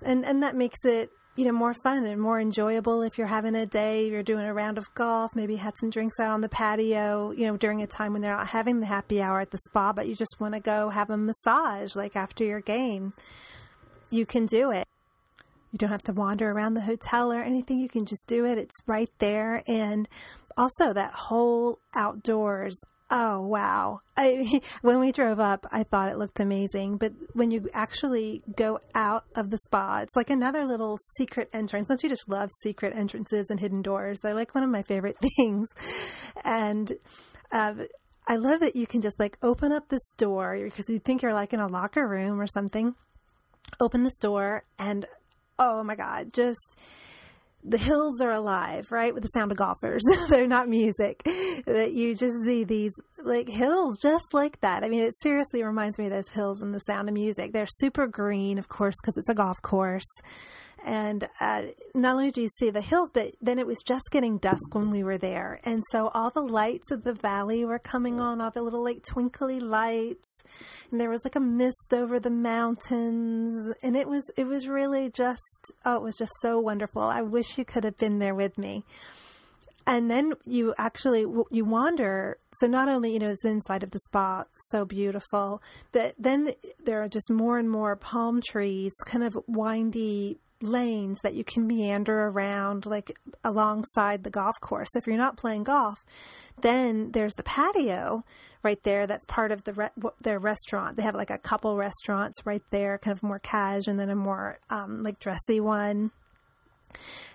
And 0.02 0.24
and 0.24 0.42
that 0.42 0.56
makes 0.56 0.84
it 0.84 1.10
you 1.40 1.46
know, 1.46 1.52
more 1.52 1.72
fun 1.72 2.04
and 2.04 2.20
more 2.20 2.38
enjoyable 2.38 3.00
if 3.00 3.16
you're 3.16 3.26
having 3.26 3.54
a 3.54 3.64
day, 3.64 4.06
you're 4.06 4.22
doing 4.22 4.44
a 4.44 4.52
round 4.52 4.76
of 4.76 4.92
golf, 4.92 5.34
maybe 5.34 5.56
had 5.56 5.72
some 5.80 5.88
drinks 5.88 6.20
out 6.20 6.32
on 6.32 6.42
the 6.42 6.50
patio, 6.50 7.30
you 7.30 7.46
know, 7.46 7.56
during 7.56 7.80
a 7.80 7.86
time 7.86 8.12
when 8.12 8.20
they're 8.20 8.36
not 8.36 8.48
having 8.48 8.80
the 8.80 8.84
happy 8.84 9.22
hour 9.22 9.40
at 9.40 9.50
the 9.50 9.56
spa, 9.56 9.90
but 9.90 10.06
you 10.06 10.14
just 10.14 10.36
want 10.38 10.52
to 10.52 10.60
go 10.60 10.90
have 10.90 11.08
a 11.08 11.16
massage 11.16 11.96
like 11.96 12.14
after 12.14 12.44
your 12.44 12.60
game. 12.60 13.14
You 14.10 14.26
can 14.26 14.44
do 14.44 14.70
it. 14.70 14.86
You 15.72 15.78
don't 15.78 15.88
have 15.88 16.02
to 16.02 16.12
wander 16.12 16.50
around 16.50 16.74
the 16.74 16.82
hotel 16.82 17.32
or 17.32 17.40
anything. 17.40 17.78
You 17.78 17.88
can 17.88 18.04
just 18.04 18.26
do 18.26 18.44
it. 18.44 18.58
It's 18.58 18.76
right 18.86 19.10
there. 19.16 19.62
And 19.66 20.10
also 20.58 20.92
that 20.92 21.14
whole 21.14 21.78
outdoors 21.94 22.78
Oh 23.12 23.40
wow! 23.40 24.00
I, 24.16 24.60
when 24.82 25.00
we 25.00 25.10
drove 25.10 25.40
up, 25.40 25.66
I 25.72 25.82
thought 25.82 26.10
it 26.12 26.18
looked 26.18 26.38
amazing, 26.38 26.96
but 26.96 27.12
when 27.32 27.50
you 27.50 27.68
actually 27.72 28.42
go 28.56 28.78
out 28.94 29.24
of 29.34 29.50
the 29.50 29.58
spa, 29.58 30.00
it's 30.02 30.14
like 30.14 30.30
another 30.30 30.64
little 30.64 30.96
secret 31.16 31.48
entrance. 31.52 31.88
Don't 31.88 32.02
you 32.02 32.08
just 32.08 32.28
love 32.28 32.50
secret 32.62 32.92
entrances 32.94 33.46
and 33.50 33.58
hidden 33.58 33.82
doors? 33.82 34.20
They're 34.20 34.34
like 34.34 34.54
one 34.54 34.62
of 34.64 34.70
my 34.70 34.82
favorite 34.82 35.16
things, 35.36 35.68
and. 36.44 36.92
Uh, 37.52 37.74
I 38.28 38.36
love 38.36 38.60
that 38.60 38.76
you 38.76 38.86
can 38.86 39.00
just 39.00 39.18
like 39.18 39.36
open 39.42 39.72
up 39.72 39.88
this 39.88 40.12
door 40.16 40.56
because 40.56 40.88
you 40.88 41.00
think 41.00 41.20
you're 41.20 41.34
like 41.34 41.52
in 41.52 41.58
a 41.58 41.66
locker 41.66 42.06
room 42.06 42.40
or 42.40 42.46
something. 42.46 42.94
Open 43.80 44.04
this 44.04 44.18
door 44.18 44.62
and 44.78 45.04
oh 45.58 45.82
my 45.82 45.96
god, 45.96 46.32
just 46.32 46.78
the 47.62 47.78
hills 47.78 48.20
are 48.20 48.30
alive, 48.30 48.90
right? 48.90 49.12
With 49.12 49.22
the 49.22 49.28
sound 49.28 49.52
of 49.52 49.58
golfers. 49.58 50.02
They're 50.28 50.46
not 50.46 50.68
music. 50.68 51.22
That 51.66 51.92
you 51.92 52.14
just 52.14 52.36
see 52.44 52.64
these 52.64 52.92
like 53.22 53.48
hills 53.48 53.98
just 54.00 54.32
like 54.32 54.60
that. 54.60 54.82
I 54.84 54.88
mean, 54.88 55.02
it 55.02 55.14
seriously 55.20 55.62
reminds 55.62 55.98
me 55.98 56.06
of 56.06 56.12
those 56.12 56.28
hills 56.28 56.62
and 56.62 56.74
the 56.74 56.80
sound 56.80 57.08
of 57.08 57.14
music. 57.14 57.52
They're 57.52 57.66
super 57.68 58.06
green, 58.06 58.58
of 58.58 58.68
course, 58.68 58.94
because 59.00 59.18
it's 59.18 59.28
a 59.28 59.34
golf 59.34 59.60
course. 59.62 60.08
And 60.84 61.28
uh, 61.40 61.62
not 61.94 62.14
only 62.14 62.30
do 62.30 62.42
you 62.42 62.48
see 62.58 62.70
the 62.70 62.80
hills, 62.80 63.10
but 63.12 63.34
then 63.40 63.58
it 63.58 63.66
was 63.66 63.82
just 63.84 64.10
getting 64.10 64.38
dusk 64.38 64.74
when 64.74 64.90
we 64.90 65.02
were 65.02 65.18
there. 65.18 65.60
And 65.64 65.82
so 65.90 66.08
all 66.14 66.30
the 66.30 66.40
lights 66.40 66.90
of 66.90 67.04
the 67.04 67.14
valley 67.14 67.64
were 67.64 67.78
coming 67.78 68.20
on, 68.20 68.40
all 68.40 68.50
the 68.50 68.62
little 68.62 68.84
like 68.84 69.02
twinkly 69.02 69.60
lights. 69.60 70.28
And 70.90 71.00
there 71.00 71.10
was 71.10 71.20
like 71.24 71.36
a 71.36 71.40
mist 71.40 71.92
over 71.92 72.18
the 72.18 72.30
mountains. 72.30 73.74
And 73.82 73.96
it 73.96 74.08
was, 74.08 74.30
it 74.36 74.46
was 74.46 74.68
really 74.68 75.10
just, 75.10 75.72
oh, 75.84 75.96
it 75.96 76.02
was 76.02 76.16
just 76.16 76.32
so 76.40 76.58
wonderful. 76.58 77.02
I 77.02 77.22
wish 77.22 77.58
you 77.58 77.64
could 77.64 77.84
have 77.84 77.96
been 77.96 78.18
there 78.18 78.34
with 78.34 78.56
me 78.56 78.84
and 79.86 80.10
then 80.10 80.34
you 80.44 80.74
actually 80.78 81.24
you 81.50 81.64
wander 81.64 82.38
so 82.52 82.66
not 82.66 82.88
only 82.88 83.12
you 83.12 83.18
know 83.18 83.30
it's 83.30 83.44
inside 83.44 83.82
of 83.82 83.90
the 83.90 83.98
spa 84.06 84.44
so 84.68 84.84
beautiful 84.84 85.62
but 85.92 86.14
then 86.18 86.52
there 86.84 87.02
are 87.02 87.08
just 87.08 87.30
more 87.30 87.58
and 87.58 87.70
more 87.70 87.96
palm 87.96 88.40
trees 88.40 88.92
kind 89.06 89.24
of 89.24 89.36
windy 89.46 90.38
lanes 90.62 91.20
that 91.22 91.34
you 91.34 91.44
can 91.44 91.66
meander 91.66 92.28
around 92.28 92.86
like 92.86 93.18
alongside 93.44 94.24
the 94.24 94.30
golf 94.30 94.60
course. 94.60 94.88
So 94.92 94.98
if 94.98 95.06
you're 95.06 95.16
not 95.16 95.36
playing 95.36 95.64
golf, 95.64 96.04
then 96.60 97.12
there's 97.12 97.34
the 97.34 97.42
patio 97.42 98.24
right 98.62 98.82
there 98.82 99.06
that's 99.06 99.24
part 99.26 99.52
of 99.52 99.64
the 99.64 99.72
re- 99.72 100.10
their 100.22 100.38
restaurant. 100.38 100.96
They 100.96 101.02
have 101.02 101.14
like 101.14 101.30
a 101.30 101.38
couple 101.38 101.76
restaurants 101.76 102.44
right 102.44 102.62
there, 102.70 102.98
kind 102.98 103.16
of 103.16 103.22
more 103.22 103.38
cash 103.38 103.86
and 103.86 103.98
then 103.98 104.10
a 104.10 104.16
more 104.16 104.58
um, 104.68 105.02
like 105.02 105.18
dressy 105.18 105.60
one. 105.60 106.10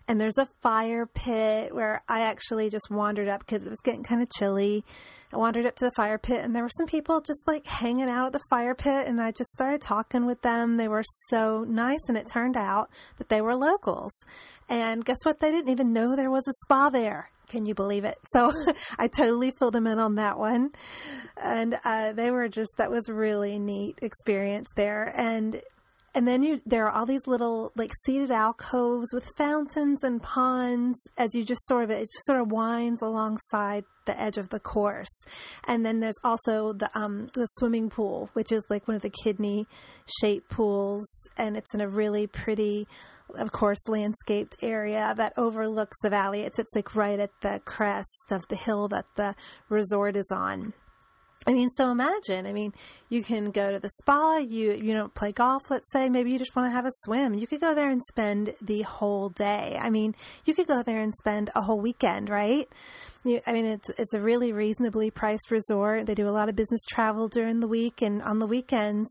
And 0.08 0.22
there's 0.22 0.38
a 0.38 0.48
fire 0.62 1.08
pit 1.08 1.74
where 1.74 2.02
I 2.08 2.22
actually 2.22 2.70
just 2.70 2.92
wandered 2.92 3.28
up 3.28 3.40
because 3.40 3.66
it 3.66 3.70
was 3.70 3.80
getting 3.80 4.04
kind 4.04 4.22
of 4.22 4.30
chilly. 4.30 4.84
I 5.34 5.38
wandered 5.38 5.66
up 5.66 5.76
to 5.78 5.86
the 5.86 5.92
fire 5.96 6.20
pit 6.20 6.44
and 6.44 6.56
there 6.56 6.64
were 6.64 6.70
some 6.78 6.86
people 6.86 7.22
just 7.22 7.42
like 7.48 7.66
hanging 7.66 8.10
out 8.10 8.28
at 8.28 8.34
the 8.34 8.40
fire 8.50 8.76
pit 8.76 9.08
and 9.08 9.20
I 9.20 9.32
just 9.32 9.50
started 9.50 9.82
talking 9.82 10.26
with 10.26 10.42
them. 10.42 10.78
They 10.78 10.88
were 10.88 11.04
so 11.30 11.66
nice 11.68 12.00
and 12.08 12.18
it 12.18 12.28
turned 12.28 12.56
out 12.56 12.90
that 13.18 13.30
they 13.30 13.42
were 13.42 13.56
locals. 13.56 14.12
And 14.70 15.04
guess 15.04 15.18
what? 15.24 15.40
They 15.40 15.52
didn't 15.52 15.72
even 15.72 15.92
know 15.92 16.16
there 16.16 16.32
was 16.32 16.48
a 16.48 16.54
spa 16.64 16.90
there. 16.90 17.30
Can 17.48 17.66
you 17.66 17.74
believe 17.76 18.06
it? 18.06 18.18
So 18.34 18.52
I 19.00 19.08
totally 19.08 19.52
filled 19.52 19.74
them 19.74 19.88
in 19.88 20.00
on 20.00 20.16
that 20.16 20.38
one. 20.38 20.72
And 21.38 21.78
uh, 21.84 22.14
they 22.14 22.32
were 22.32 22.48
just, 22.48 22.72
that 22.78 22.92
was 22.92 23.10
really 23.10 23.60
neat 23.60 24.00
experience 24.02 24.68
there. 24.76 25.12
And 25.16 25.62
and 26.16 26.26
then 26.26 26.42
you 26.42 26.62
there 26.66 26.86
are 26.86 26.92
all 26.92 27.06
these 27.06 27.28
little 27.28 27.74
like 27.76 27.92
seated 28.06 28.32
alcoves 28.32 29.14
with 29.14 29.36
fountains 29.36 30.02
and 30.02 30.24
ponds 30.24 30.98
as 31.18 31.36
you 31.36 31.44
just 31.44 31.68
sort 31.68 31.84
of 31.84 31.92
it 31.92 32.00
just 32.00 32.26
sort 32.26 32.40
of 32.40 32.52
winds 32.52 33.02
alongside 33.02 33.84
the 34.06 34.20
edge 34.20 34.38
of 34.38 34.50
the 34.50 34.60
course. 34.60 35.16
And 35.68 35.86
then 35.86 36.00
there's 36.00 36.20
also 36.24 36.74
the 36.74 36.90
um 36.98 37.28
the 37.34 37.48
swimming 37.58 37.90
pool 37.90 38.30
which 38.34 38.52
is 38.52 38.64
like 38.70 38.88
one 38.88 38.96
of 38.96 39.02
the 39.02 39.12
kidney 39.24 39.68
shaped 40.22 40.50
pools. 40.50 41.06
And 41.38 41.58
it's 41.58 41.74
in 41.74 41.82
a 41.82 41.90
really 41.90 42.28
pretty 42.28 42.88
of 43.36 43.52
course 43.52 43.88
landscaped 43.88 44.56
area 44.62 45.14
that 45.18 45.34
overlooks 45.36 45.98
the 46.02 46.10
valley. 46.10 46.42
It 46.42 46.56
sits 46.56 46.72
like 46.74 46.96
right 46.96 47.20
at 47.20 47.42
the 47.42 47.62
crest 47.66 48.32
of 48.32 48.48
the 48.48 48.56
hill 48.56 48.88
that 48.88 49.06
the 49.16 49.36
resort 49.68 50.16
is 50.16 50.32
on 50.32 50.74
I 51.48 51.54
mean, 51.54 51.70
so 51.76 51.92
imagine, 51.92 52.48
I 52.48 52.54
mean, 52.54 52.74
you 53.08 53.24
can 53.24 53.52
go 53.52 53.72
to 53.72 53.80
the 53.80 53.92
spa, 54.00 54.38
you, 54.38 54.74
you 54.74 54.94
don't 54.94 55.14
play 55.14 55.32
golf, 55.32 55.70
let's 55.70 55.92
say, 55.92 56.10
maybe 56.10 56.32
you 56.32 56.40
just 56.40 56.56
want 56.56 56.68
to 56.68 56.72
have 56.72 56.88
a 56.88 56.92
swim. 57.04 57.36
You 57.36 57.46
could 57.46 57.62
go 57.62 57.76
there 57.76 57.92
and 57.92 58.02
spend 58.10 58.56
the 58.62 58.82
whole 58.82 59.30
day. 59.30 59.78
I 59.80 59.92
mean, 59.92 60.16
you 60.46 60.56
could 60.56 60.66
go 60.66 60.82
there 60.82 61.00
and 61.00 61.14
spend 61.20 61.52
a 61.56 61.62
whole 61.62 61.80
weekend, 61.80 62.32
right? 62.32 62.68
You, 63.24 63.42
I 63.46 63.54
mean, 63.54 63.66
it's, 63.66 63.88
it's 64.00 64.14
a 64.16 64.20
really 64.20 64.54
reasonably 64.54 65.12
priced 65.12 65.52
resort. 65.52 66.08
They 66.08 66.16
do 66.16 66.28
a 66.28 66.32
lot 66.32 66.50
of 66.50 66.56
business 66.56 66.82
travel 66.90 67.28
during 67.28 67.60
the 67.60 67.68
week 67.68 68.02
and 68.02 68.24
on 68.24 68.40
the 68.40 68.48
weekends. 68.48 69.10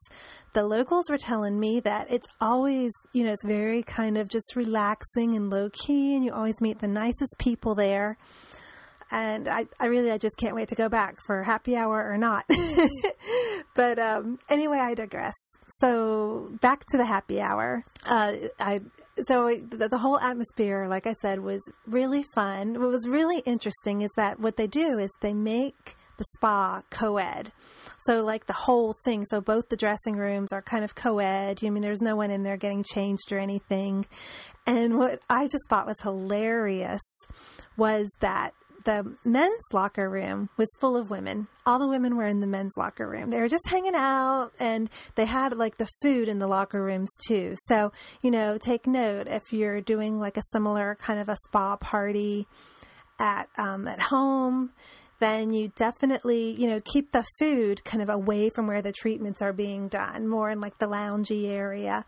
The 0.55 0.65
locals 0.65 1.09
were 1.09 1.19
telling 1.19 1.61
me 1.61 1.79
that 1.81 2.09
it's 2.11 2.27
always, 2.41 2.91
you 3.13 3.23
know, 3.23 3.33
it's 3.33 3.45
very 3.45 3.85
kind 3.85 4.19
of 4.19 4.29
just 4.29 4.57
relaxing 4.57 5.37
and 5.37 5.51
low 5.51 5.71
key 5.71 6.17
and 6.17 6.25
you 6.25 6.33
always 6.33 6.61
meet 6.61 6.81
the 6.81 6.89
nicest 6.89 7.37
people 7.39 7.77
there 7.77 8.17
and 9.11 9.49
I, 9.49 9.67
I 9.79 9.87
really 9.87 10.11
I 10.11 10.19
just 10.19 10.37
can't 10.37 10.55
wait 10.55 10.69
to 10.69 10.75
go 10.75 10.89
back 10.89 11.17
for 11.27 11.43
happy 11.43 11.77
hour 11.77 12.11
or 12.11 12.19
not. 12.19 12.45
but 13.75 13.99
um, 13.99 14.39
anyway, 14.49 14.79
I 14.79 14.95
digress. 14.95 15.35
So 15.81 16.51
back 16.61 16.85
to 16.91 16.97
the 16.97 17.05
happy 17.05 17.41
hour. 17.41 17.85
Uh, 18.07 18.35
I 18.59 18.81
so 19.29 19.55
the, 19.55 19.89
the, 19.89 19.99
whole 19.99 20.19
atmosphere, 20.19 20.89
like 20.89 21.07
I 21.07 21.15
said, 21.23 21.39
was 21.41 21.61
really 21.87 22.25
fun. 22.35 22.81
What 22.81 22.89
was 22.89 23.09
really 23.09 23.39
interesting 23.41 24.03
is 24.03 24.11
that 24.17 24.41
what 24.41 24.57
they 24.57 24.67
do 24.67 24.99
is 24.99 25.11
they 25.21 25.33
make 25.33 25.95
the 26.17 26.25
spa 26.37 26.83
co-ed. 26.91 27.53
So 28.07 28.25
like 28.25 28.47
the 28.47 28.53
whole 28.53 28.95
thing. 29.05 29.25
So 29.31 29.41
both 29.41 29.69
the 29.69 29.77
dressing 29.77 30.17
rooms 30.17 30.53
are 30.53 30.63
kind 30.63 30.85
of 30.85 30.95
co-ed. 30.95 31.61
I 31.65 31.71
mean, 31.71 31.83
there's 31.83 32.03
no 32.03 32.17
one 32.17 32.31
in 32.31 32.43
there 32.43 32.57
getting 32.57 32.85
changed 32.85 33.33
or 33.33 33.39
anything. 33.39 34.07
And 34.67 34.99
what 34.99 35.21
I 35.29 35.47
just 35.47 35.65
thought 35.69 35.87
was 35.87 36.01
hilarious 36.01 37.03
was 37.77 38.11
that 38.21 38.53
the 38.85 39.17
men's 39.25 39.63
locker 39.73 40.09
room 40.09 40.49
was 40.57 40.69
full 40.79 40.97
of 40.97 41.11
women. 41.11 41.49
All 41.67 41.79
the 41.79 41.89
women 41.89 42.17
were 42.17 42.27
in 42.27 42.41
the 42.41 42.47
men's 42.47 42.73
locker 42.77 43.09
room. 43.09 43.31
They 43.31 43.41
were 43.41 43.49
just 43.49 43.67
hanging 43.67 43.95
out 43.95 44.51
and 44.59 44.89
they 45.15 45.25
had 45.25 45.57
like 45.57 45.77
the 45.77 45.89
food 46.03 46.29
in 46.29 46.39
the 46.39 46.47
locker 46.47 46.83
rooms 46.83 47.11
too. 47.27 47.55
So, 47.69 47.93
you 48.23 48.31
know, 48.31 48.59
take 48.59 48.87
note 48.87 49.27
if 49.29 49.53
you're 49.53 49.81
doing 49.81 50.21
like 50.21 50.37
a 50.37 50.43
similar 50.53 50.97
kind 50.97 51.19
of 51.19 51.29
a 51.29 51.37
spa 51.47 51.77
party 51.77 52.47
at 53.19 53.49
um, 53.57 53.89
at 53.89 54.01
home, 54.01 54.71
then 55.21 55.51
you 55.51 55.73
definitely, 55.77 56.51
you 56.61 56.69
know, 56.69 56.81
keep 56.85 57.13
the 57.13 57.25
food 57.39 57.83
kind 57.85 58.03
of 58.03 58.09
away 58.09 58.51
from 58.51 58.67
where 58.67 58.83
the 58.83 58.93
treatments 58.93 59.41
are 59.41 59.53
being 59.53 59.89
done, 59.89 60.29
more 60.29 60.51
in 60.51 60.61
like 60.61 60.79
the 60.79 60.87
loungy 60.87 61.49
area 61.49 62.05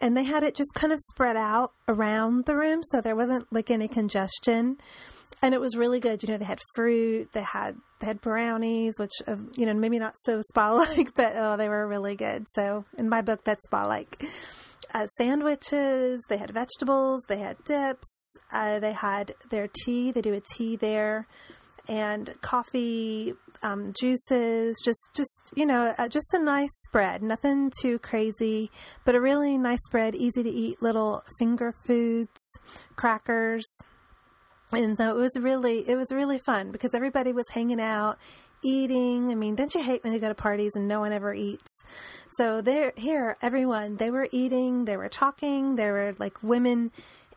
and 0.00 0.16
they 0.16 0.24
had 0.24 0.42
it 0.42 0.54
just 0.54 0.74
kind 0.74 0.92
of 0.92 0.98
spread 0.98 1.36
out 1.36 1.72
around 1.88 2.44
the 2.44 2.54
room 2.54 2.82
so 2.82 3.00
there 3.00 3.16
wasn't 3.16 3.50
like 3.50 3.70
any 3.70 3.88
congestion 3.88 4.76
and 5.42 5.54
it 5.54 5.60
was 5.60 5.76
really 5.76 6.00
good. 6.00 6.22
You 6.22 6.32
know, 6.32 6.38
they 6.38 6.44
had 6.44 6.60
fruit, 6.74 7.30
they 7.32 7.42
had 7.42 7.76
they 8.00 8.06
had 8.06 8.20
brownies, 8.20 8.94
which 8.98 9.12
uh, 9.26 9.36
you 9.54 9.66
know 9.66 9.74
maybe 9.74 9.98
not 9.98 10.16
so 10.22 10.40
spa 10.40 10.72
like, 10.72 11.14
but 11.14 11.32
oh, 11.36 11.56
they 11.56 11.68
were 11.68 11.86
really 11.86 12.16
good. 12.16 12.46
So 12.54 12.84
in 12.98 13.08
my 13.08 13.22
book, 13.22 13.44
that's 13.44 13.64
spa 13.64 13.86
like. 13.86 14.24
Uh, 14.94 15.06
sandwiches, 15.18 16.22
they 16.28 16.36
had 16.36 16.52
vegetables, 16.52 17.22
they 17.28 17.38
had 17.38 17.62
dips, 17.64 18.08
uh, 18.52 18.78
they 18.78 18.92
had 18.92 19.34
their 19.50 19.68
tea. 19.84 20.10
They 20.10 20.22
do 20.22 20.34
a 20.34 20.40
tea 20.40 20.76
there, 20.76 21.26
and 21.88 22.30
coffee, 22.40 23.34
um, 23.62 23.92
juices. 23.98 24.80
Just, 24.84 25.00
just 25.14 25.52
you 25.54 25.66
know, 25.66 25.92
uh, 25.98 26.08
just 26.08 26.32
a 26.34 26.38
nice 26.38 26.74
spread. 26.84 27.22
Nothing 27.22 27.70
too 27.80 27.98
crazy, 27.98 28.70
but 29.04 29.14
a 29.14 29.20
really 29.20 29.58
nice 29.58 29.80
spread. 29.86 30.14
Easy 30.14 30.42
to 30.42 30.50
eat 30.50 30.80
little 30.80 31.22
finger 31.38 31.72
foods, 31.84 32.40
crackers 32.94 33.66
and 34.72 34.96
so 34.96 35.16
it 35.16 35.20
was 35.20 35.32
really 35.36 35.88
it 35.88 35.96
was 35.96 36.12
really 36.12 36.38
fun 36.38 36.72
because 36.72 36.94
everybody 36.94 37.32
was 37.32 37.48
hanging 37.48 37.80
out 37.80 38.18
eating. 38.64 39.30
I 39.30 39.34
mean 39.34 39.54
don't 39.54 39.74
you 39.74 39.82
hate 39.82 40.02
when 40.02 40.12
you 40.12 40.18
go 40.18 40.28
to 40.28 40.34
parties 40.34 40.72
and 40.74 40.88
no 40.88 41.00
one 41.00 41.12
ever 41.12 41.32
eats? 41.32 41.70
So 42.36 42.60
there 42.60 42.92
here 42.96 43.36
everyone 43.40 43.96
they 43.96 44.10
were 44.10 44.28
eating 44.32 44.84
they 44.84 44.96
were 44.96 45.08
talking 45.08 45.76
there 45.76 45.92
were 45.92 46.14
like 46.18 46.42
women 46.42 46.90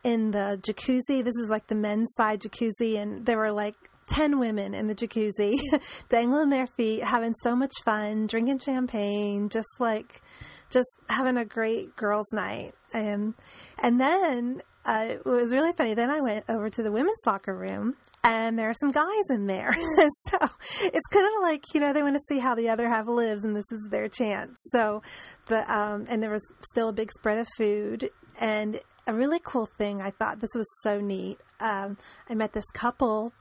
in 0.03 0.31
the 0.31 0.59
jacuzzi. 0.61 1.23
This 1.23 1.35
is 1.35 1.49
like 1.49 1.67
the 1.67 1.75
men's 1.75 2.09
side 2.15 2.41
jacuzzi 2.41 2.97
and 2.97 3.25
there 3.25 3.37
were 3.37 3.51
like 3.51 3.75
10 4.07 4.39
women 4.39 4.73
in 4.73 4.87
the 4.87 4.95
jacuzzi 4.95 5.59
dangling 6.09 6.49
their 6.49 6.65
feet 6.65 7.03
having 7.03 7.35
so 7.43 7.55
much 7.55 7.73
fun 7.85 8.25
drinking 8.25 8.57
champagne 8.57 9.49
just 9.49 9.69
like 9.77 10.21
just 10.69 10.89
having 11.09 11.37
a 11.37 11.45
great 11.45 11.95
girls 11.95 12.27
night. 12.31 12.73
And 12.93 13.33
and 13.77 13.99
then 13.99 14.61
uh, 14.89 15.05
it 15.09 15.25
was 15.25 15.53
really 15.53 15.71
funny. 15.73 15.93
Then 15.93 16.09
I 16.09 16.19
went 16.19 16.45
over 16.49 16.67
to 16.67 16.81
the 16.81 16.91
women's 16.91 17.19
locker 17.23 17.53
room 17.53 17.95
and 18.23 18.57
there 18.57 18.69
are 18.69 18.75
some 18.81 18.91
guys 18.91 19.23
in 19.29 19.45
there. 19.45 19.71
so 20.29 20.37
it's 20.81 21.07
kind 21.11 21.27
of 21.27 21.43
like, 21.43 21.63
you 21.75 21.79
know, 21.79 21.93
they 21.93 22.01
want 22.01 22.15
to 22.15 22.21
see 22.27 22.39
how 22.39 22.55
the 22.55 22.69
other 22.69 22.89
half 22.89 23.07
lives 23.07 23.43
and 23.43 23.55
this 23.55 23.71
is 23.71 23.81
their 23.91 24.07
chance. 24.07 24.57
So 24.71 25.03
the, 25.45 25.71
um, 25.71 26.07
and 26.09 26.23
there 26.23 26.31
was 26.31 26.41
still 26.71 26.89
a 26.89 26.93
big 26.93 27.11
spread 27.11 27.37
of 27.37 27.47
food 27.55 28.09
and 28.39 28.79
a 29.05 29.13
really 29.13 29.39
cool 29.43 29.69
thing. 29.77 30.01
I 30.01 30.09
thought 30.09 30.39
this 30.39 30.55
was 30.55 30.67
so 30.81 30.99
neat. 30.99 31.37
Um, 31.59 31.97
I 32.27 32.33
met 32.33 32.53
this 32.53 32.65
couple 32.73 33.31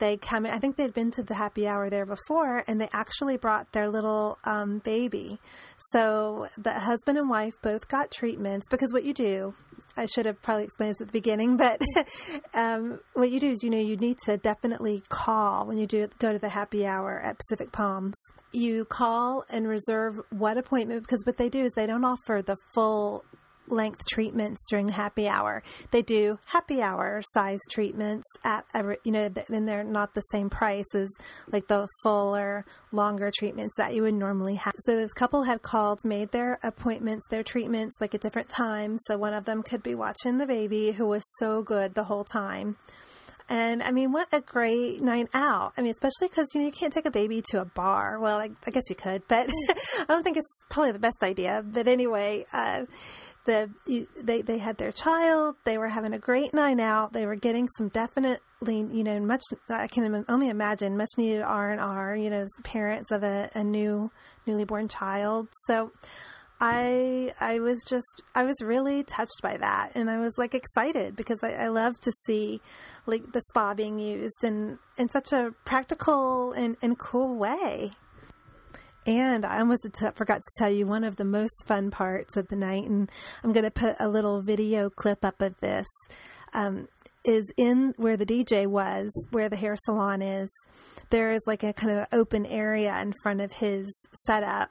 they 0.00 0.16
come 0.16 0.46
in, 0.46 0.52
I 0.52 0.58
think 0.58 0.76
they'd 0.76 0.94
been 0.94 1.10
to 1.12 1.22
the 1.22 1.34
happy 1.34 1.68
hour 1.68 1.88
there 1.88 2.06
before 2.06 2.64
and 2.66 2.80
they 2.80 2.88
actually 2.92 3.36
brought 3.36 3.70
their 3.72 3.88
little 3.88 4.38
um, 4.44 4.78
baby. 4.78 5.38
So 5.92 6.48
the 6.58 6.72
husband 6.72 7.18
and 7.18 7.28
wife 7.28 7.54
both 7.62 7.86
got 7.86 8.10
treatments 8.10 8.66
because 8.70 8.92
what 8.92 9.04
you 9.04 9.12
do 9.12 9.54
I 9.96 10.06
should 10.06 10.26
have 10.26 10.40
probably 10.40 10.64
explained 10.64 10.94
this 10.94 11.00
at 11.00 11.08
the 11.08 11.12
beginning, 11.12 11.56
but 11.56 11.82
um, 12.54 13.00
what 13.14 13.30
you 13.30 13.40
do 13.40 13.50
is, 13.50 13.62
you 13.62 13.70
know, 13.70 13.78
you 13.78 13.96
need 13.96 14.16
to 14.24 14.36
definitely 14.36 15.02
call 15.08 15.66
when 15.66 15.78
you 15.78 15.86
do 15.86 16.08
go 16.18 16.32
to 16.32 16.38
the 16.38 16.48
happy 16.48 16.86
hour 16.86 17.20
at 17.20 17.38
Pacific 17.38 17.72
Palms. 17.72 18.14
You 18.52 18.84
call 18.84 19.44
and 19.48 19.68
reserve 19.68 20.20
what 20.30 20.58
appointment 20.58 21.02
because 21.02 21.24
what 21.24 21.36
they 21.36 21.48
do 21.48 21.62
is 21.62 21.72
they 21.72 21.86
don't 21.86 22.04
offer 22.04 22.42
the 22.42 22.56
full 22.74 23.24
length 23.70 24.06
treatments 24.06 24.66
during 24.68 24.88
happy 24.88 25.28
hour. 25.28 25.62
They 25.90 26.02
do 26.02 26.38
happy 26.46 26.82
hour 26.82 27.22
size 27.32 27.60
treatments 27.70 28.26
at 28.44 28.64
every, 28.74 28.98
you 29.04 29.12
know, 29.12 29.28
then 29.28 29.66
they're 29.66 29.84
not 29.84 30.14
the 30.14 30.22
same 30.32 30.50
price 30.50 30.94
as 30.94 31.08
like 31.50 31.68
the 31.68 31.88
fuller, 32.02 32.64
longer 32.92 33.30
treatments 33.34 33.74
that 33.76 33.94
you 33.94 34.02
would 34.02 34.14
normally 34.14 34.56
have. 34.56 34.74
So 34.84 34.96
this 34.96 35.12
couple 35.12 35.44
had 35.44 35.62
called, 35.62 36.04
made 36.04 36.32
their 36.32 36.58
appointments, 36.62 37.26
their 37.28 37.42
treatments 37.42 37.96
like 38.00 38.14
at 38.14 38.20
different 38.20 38.48
times. 38.48 39.00
So 39.06 39.16
one 39.16 39.34
of 39.34 39.44
them 39.44 39.62
could 39.62 39.82
be 39.82 39.94
watching 39.94 40.38
the 40.38 40.46
baby 40.46 40.92
who 40.92 41.06
was 41.06 41.22
so 41.38 41.62
good 41.62 41.94
the 41.94 42.04
whole 42.04 42.24
time. 42.24 42.76
And 43.50 43.82
I 43.82 43.90
mean, 43.90 44.12
what 44.12 44.28
a 44.30 44.40
great 44.40 45.02
night 45.02 45.28
out. 45.34 45.72
I 45.76 45.82
mean, 45.82 45.90
especially 45.90 46.28
because, 46.28 46.54
you 46.54 46.60
know, 46.60 46.66
you 46.68 46.72
can't 46.72 46.92
take 46.92 47.04
a 47.04 47.10
baby 47.10 47.42
to 47.50 47.60
a 47.60 47.64
bar. 47.64 48.20
Well, 48.20 48.38
I, 48.38 48.50
I 48.64 48.70
guess 48.70 48.84
you 48.88 48.94
could, 48.94 49.26
but 49.26 49.50
I 49.98 50.04
don't 50.06 50.22
think 50.22 50.36
it's 50.36 50.48
probably 50.68 50.92
the 50.92 51.00
best 51.00 51.20
idea. 51.24 51.64
But 51.66 51.88
anyway, 51.88 52.46
uh, 52.52 52.82
the 53.44 53.70
they 54.22 54.42
they 54.42 54.58
had 54.58 54.76
their 54.76 54.92
child. 54.92 55.56
They 55.64 55.78
were 55.78 55.88
having 55.88 56.12
a 56.12 56.18
great 56.18 56.52
night 56.52 56.80
out. 56.80 57.12
They 57.12 57.26
were 57.26 57.36
getting 57.36 57.68
some 57.76 57.88
definitely 57.88 58.40
you 58.62 59.04
know 59.04 59.20
much 59.20 59.42
I 59.68 59.86
can 59.86 60.24
only 60.28 60.48
imagine 60.48 60.96
much 60.96 61.10
needed 61.16 61.42
R 61.42 61.70
and 61.70 61.80
R. 61.80 62.16
You 62.16 62.30
know, 62.30 62.42
as 62.42 62.50
parents 62.62 63.10
of 63.10 63.22
a, 63.22 63.50
a 63.54 63.64
new 63.64 64.10
newly 64.46 64.64
born 64.64 64.88
child. 64.88 65.48
So. 65.66 65.92
I 66.62 67.32
I 67.40 67.58
was 67.58 67.82
just 67.88 68.22
I 68.34 68.44
was 68.44 68.60
really 68.60 69.02
touched 69.02 69.40
by 69.42 69.56
that 69.56 69.92
and 69.94 70.10
I 70.10 70.18
was 70.18 70.36
like 70.36 70.54
excited 70.54 71.16
because 71.16 71.38
I, 71.42 71.54
I 71.54 71.68
love 71.68 71.98
to 72.00 72.12
see 72.26 72.60
like 73.06 73.32
the 73.32 73.40
spa 73.48 73.72
being 73.72 73.98
used 73.98 74.44
in 74.44 74.78
in 74.98 75.08
such 75.08 75.32
a 75.32 75.54
practical 75.64 76.52
and, 76.52 76.76
and 76.82 76.98
cool 76.98 77.38
way. 77.38 77.92
And 79.06 79.44
I 79.44 79.60
almost 79.60 79.86
forgot 80.14 80.42
to 80.42 80.58
tell 80.58 80.70
you 80.70 80.86
one 80.86 81.04
of 81.04 81.16
the 81.16 81.24
most 81.24 81.64
fun 81.66 81.90
parts 81.90 82.36
of 82.36 82.48
the 82.48 82.56
night, 82.56 82.84
and 82.84 83.10
I'm 83.42 83.52
going 83.52 83.64
to 83.64 83.70
put 83.70 83.96
a 83.98 84.08
little 84.08 84.42
video 84.42 84.90
clip 84.90 85.24
up 85.24 85.40
of 85.40 85.58
this. 85.60 85.86
Um, 86.52 86.88
is 87.24 87.44
in 87.56 87.92
where 87.96 88.16
the 88.16 88.26
DJ 88.26 88.66
was, 88.66 89.12
where 89.30 89.48
the 89.48 89.56
hair 89.56 89.76
salon 89.84 90.22
is. 90.22 90.50
There 91.10 91.32
is 91.32 91.42
like 91.46 91.62
a 91.62 91.72
kind 91.72 91.98
of 91.98 92.06
open 92.12 92.46
area 92.46 92.98
in 93.00 93.14
front 93.22 93.40
of 93.40 93.52
his 93.52 93.92
setup. 94.26 94.70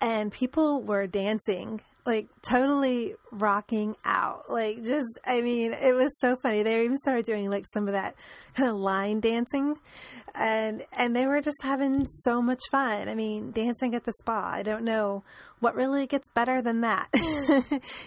and 0.00 0.32
people 0.32 0.82
were 0.82 1.06
dancing 1.06 1.80
like 2.04 2.28
totally 2.42 3.14
rocking 3.30 3.94
out. 4.04 4.50
Like 4.50 4.82
just 4.82 5.18
I 5.24 5.40
mean, 5.40 5.72
it 5.72 5.94
was 5.94 6.12
so 6.20 6.36
funny. 6.36 6.62
They 6.62 6.84
even 6.84 6.98
started 6.98 7.24
doing 7.24 7.50
like 7.50 7.66
some 7.72 7.86
of 7.86 7.92
that 7.92 8.14
kind 8.54 8.70
of 8.70 8.76
line 8.76 9.20
dancing 9.20 9.76
and 10.34 10.84
and 10.92 11.14
they 11.14 11.26
were 11.26 11.40
just 11.40 11.62
having 11.62 12.08
so 12.22 12.42
much 12.42 12.62
fun. 12.70 13.08
I 13.08 13.14
mean, 13.14 13.52
dancing 13.52 13.94
at 13.94 14.04
the 14.04 14.12
spa. 14.20 14.50
I 14.52 14.62
don't 14.62 14.84
know 14.84 15.22
what 15.60 15.76
really 15.76 16.06
gets 16.06 16.28
better 16.30 16.60
than 16.60 16.80
that. 16.80 17.08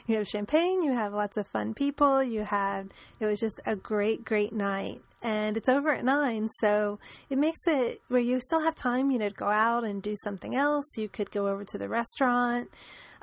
you 0.07 0.17
have 0.17 0.27
champagne, 0.27 0.81
you 0.81 0.91
have 0.91 1.13
lots 1.13 1.37
of 1.37 1.47
fun 1.47 1.73
people, 1.73 2.21
you 2.21 2.43
have, 2.43 2.89
it 3.19 3.25
was 3.25 3.39
just 3.39 3.61
a 3.65 3.77
great 3.77 4.25
great 4.25 4.51
night 4.51 5.01
and 5.25 5.57
it's 5.57 5.67
over 5.67 5.91
at 5.91 6.05
nine, 6.05 6.49
so 6.59 6.99
it 7.31 7.39
makes 7.39 7.65
it 7.65 7.99
where 8.09 8.21
you 8.21 8.39
still 8.39 8.61
have 8.61 8.75
time, 8.75 9.09
you 9.09 9.17
know, 9.17 9.27
to 9.27 9.33
go 9.33 9.47
out 9.47 9.83
and 9.83 10.03
do 10.03 10.15
something 10.23 10.55
else. 10.55 10.85
You 10.97 11.09
could 11.09 11.31
go 11.31 11.47
over 11.47 11.63
to 11.63 11.79
the 11.79 11.89
restaurant, 11.89 12.69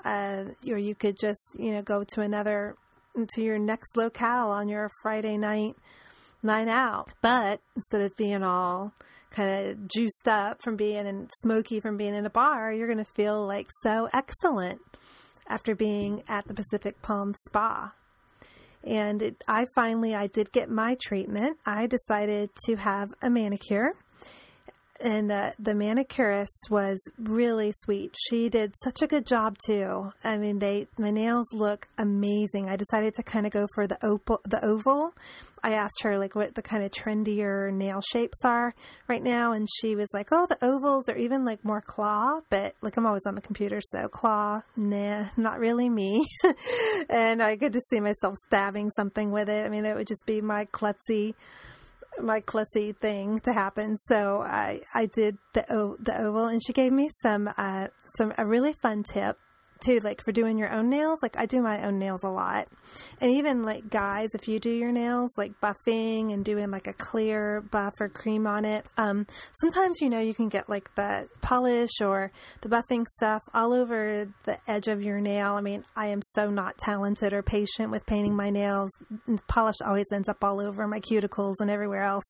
uh, 0.04 0.44
or 0.68 0.78
you 0.78 0.94
could 0.94 1.18
just, 1.18 1.56
you 1.58 1.72
know, 1.72 1.82
go 1.82 2.04
to 2.14 2.20
another, 2.20 2.76
to 3.34 3.42
your 3.42 3.58
next 3.58 3.96
locale 3.96 4.50
on 4.50 4.68
your 4.68 4.90
Friday 5.02 5.36
night 5.36 5.76
night 6.42 6.68
out. 6.68 7.10
But 7.20 7.60
instead 7.76 8.02
of 8.02 8.16
being 8.16 8.42
all 8.42 8.92
kind 9.30 9.68
of 9.68 9.88
juiced 9.88 10.26
up 10.26 10.60
from 10.62 10.76
being 10.76 11.06
in 11.06 11.28
smoky 11.40 11.80
from 11.80 11.96
being 11.96 12.14
in 12.14 12.26
a 12.26 12.30
bar, 12.30 12.72
you're 12.72 12.88
going 12.88 12.98
to 12.98 13.12
feel 13.16 13.46
like 13.46 13.68
so 13.82 14.08
excellent 14.12 14.80
after 15.46 15.74
being 15.74 16.22
at 16.28 16.46
the 16.48 16.54
Pacific 16.54 17.00
Palm 17.02 17.32
Spa 17.46 17.92
and 18.84 19.22
it, 19.22 19.44
I 19.46 19.66
finally 19.74 20.14
I 20.14 20.26
did 20.26 20.52
get 20.52 20.70
my 20.70 20.96
treatment. 21.00 21.58
I 21.64 21.86
decided 21.86 22.50
to 22.66 22.76
have 22.76 23.10
a 23.22 23.30
manicure 23.30 23.94
and 25.02 25.30
the 25.30 25.52
the 25.58 25.74
manicurist 25.74 26.68
was 26.70 27.00
really 27.18 27.72
sweet. 27.82 28.14
She 28.28 28.48
did 28.48 28.74
such 28.82 29.02
a 29.02 29.06
good 29.06 29.26
job 29.26 29.56
too. 29.66 30.12
I 30.22 30.38
mean, 30.38 30.58
they 30.60 30.86
my 30.96 31.10
nails 31.10 31.48
look 31.52 31.88
amazing. 31.98 32.68
I 32.68 32.76
decided 32.76 33.14
to 33.14 33.22
kind 33.22 33.44
of 33.44 33.52
go 33.52 33.66
for 33.74 33.86
the 33.86 33.98
opal, 34.04 34.40
the 34.44 34.64
oval. 34.64 35.12
I 35.64 35.74
asked 35.74 36.02
her 36.02 36.18
like 36.18 36.34
what 36.34 36.54
the 36.54 36.62
kind 36.62 36.82
of 36.82 36.90
trendier 36.90 37.72
nail 37.72 38.00
shapes 38.00 38.44
are 38.44 38.74
right 39.08 39.22
now, 39.22 39.52
and 39.52 39.68
she 39.80 39.94
was 39.94 40.08
like, 40.12 40.28
"Oh, 40.32 40.46
the 40.46 40.64
ovals 40.64 41.08
are 41.08 41.16
even 41.16 41.44
like 41.44 41.64
more 41.64 41.80
claw." 41.80 42.40
But 42.50 42.74
like 42.80 42.96
I'm 42.96 43.06
always 43.06 43.26
on 43.26 43.34
the 43.34 43.40
computer, 43.40 43.80
so 43.80 44.08
claw, 44.08 44.62
nah, 44.76 45.26
not 45.36 45.58
really 45.58 45.88
me. 45.88 46.26
and 47.08 47.42
I 47.42 47.56
could 47.56 47.72
just 47.72 47.88
see 47.90 48.00
myself 48.00 48.36
stabbing 48.46 48.90
something 48.96 49.30
with 49.30 49.48
it. 49.48 49.64
I 49.64 49.68
mean, 49.68 49.84
it 49.84 49.96
would 49.96 50.06
just 50.06 50.26
be 50.26 50.40
my 50.40 50.66
klutzy 50.66 51.34
my 52.20 52.40
klutzy 52.40 52.96
thing 52.96 53.38
to 53.40 53.52
happen. 53.52 53.98
So 54.04 54.42
I 54.42 54.82
I 54.94 55.06
did 55.06 55.38
the 55.52 55.64
the 55.98 56.18
oval, 56.18 56.46
and 56.46 56.62
she 56.64 56.72
gave 56.72 56.92
me 56.92 57.10
some 57.22 57.50
uh, 57.56 57.88
some 58.16 58.32
a 58.38 58.46
really 58.46 58.72
fun 58.72 59.02
tip 59.02 59.38
too, 59.82 60.00
like 60.00 60.22
for 60.24 60.32
doing 60.32 60.58
your 60.58 60.72
own 60.72 60.88
nails. 60.88 61.18
Like 61.22 61.36
I 61.36 61.46
do 61.46 61.60
my 61.60 61.84
own 61.84 61.98
nails 61.98 62.22
a 62.22 62.28
lot. 62.28 62.68
And 63.20 63.30
even 63.30 63.62
like 63.62 63.90
guys, 63.90 64.30
if 64.34 64.48
you 64.48 64.58
do 64.58 64.70
your 64.70 64.92
nails, 64.92 65.30
like 65.36 65.52
buffing 65.60 66.32
and 66.32 66.44
doing 66.44 66.70
like 66.70 66.86
a 66.86 66.92
clear 66.92 67.60
buff 67.60 67.94
or 68.00 68.08
cream 68.08 68.46
on 68.46 68.64
it, 68.64 68.88
um, 68.96 69.26
sometimes 69.60 70.00
you 70.00 70.08
know 70.08 70.20
you 70.20 70.34
can 70.34 70.48
get 70.48 70.68
like 70.68 70.94
the 70.94 71.28
polish 71.40 72.00
or 72.00 72.30
the 72.60 72.68
buffing 72.68 73.06
stuff 73.06 73.42
all 73.54 73.72
over 73.72 74.28
the 74.44 74.58
edge 74.68 74.88
of 74.88 75.02
your 75.02 75.20
nail. 75.20 75.54
I 75.54 75.60
mean, 75.60 75.84
I 75.96 76.08
am 76.08 76.22
so 76.34 76.50
not 76.50 76.78
talented 76.78 77.32
or 77.32 77.42
patient 77.42 77.90
with 77.90 78.06
painting 78.06 78.36
my 78.36 78.50
nails. 78.50 78.90
Polish 79.48 79.76
always 79.84 80.06
ends 80.12 80.28
up 80.28 80.42
all 80.42 80.60
over 80.60 80.86
my 80.86 81.00
cuticles 81.00 81.56
and 81.60 81.70
everywhere 81.70 82.02
else 82.02 82.24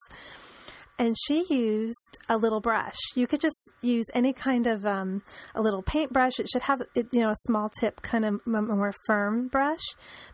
and 1.02 1.16
she 1.18 1.44
used 1.50 2.16
a 2.28 2.36
little 2.36 2.60
brush. 2.60 2.96
You 3.16 3.26
could 3.26 3.40
just 3.40 3.68
use 3.80 4.06
any 4.14 4.32
kind 4.32 4.68
of 4.68 4.86
um, 4.86 5.22
a 5.52 5.60
little 5.60 5.82
paintbrush. 5.82 6.38
It 6.38 6.48
should 6.48 6.62
have 6.62 6.80
you 6.94 7.20
know 7.20 7.30
a 7.30 7.36
small 7.44 7.68
tip, 7.80 8.02
kind 8.02 8.24
of 8.24 8.40
more 8.46 8.94
firm 9.04 9.48
brush. 9.48 9.82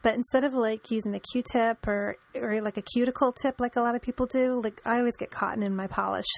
But 0.02 0.14
instead 0.14 0.44
of 0.44 0.52
like 0.52 0.90
using 0.90 1.14
a 1.14 1.20
Q-tip 1.20 1.88
or 1.88 2.16
or 2.34 2.60
like 2.60 2.76
a 2.76 2.82
cuticle 2.82 3.32
tip, 3.32 3.60
like 3.60 3.76
a 3.76 3.80
lot 3.80 3.94
of 3.94 4.02
people 4.02 4.26
do, 4.26 4.60
like 4.62 4.82
I 4.84 4.98
always 4.98 5.16
get 5.16 5.30
cotton 5.30 5.62
in 5.62 5.74
my 5.74 5.86
polish 5.86 6.28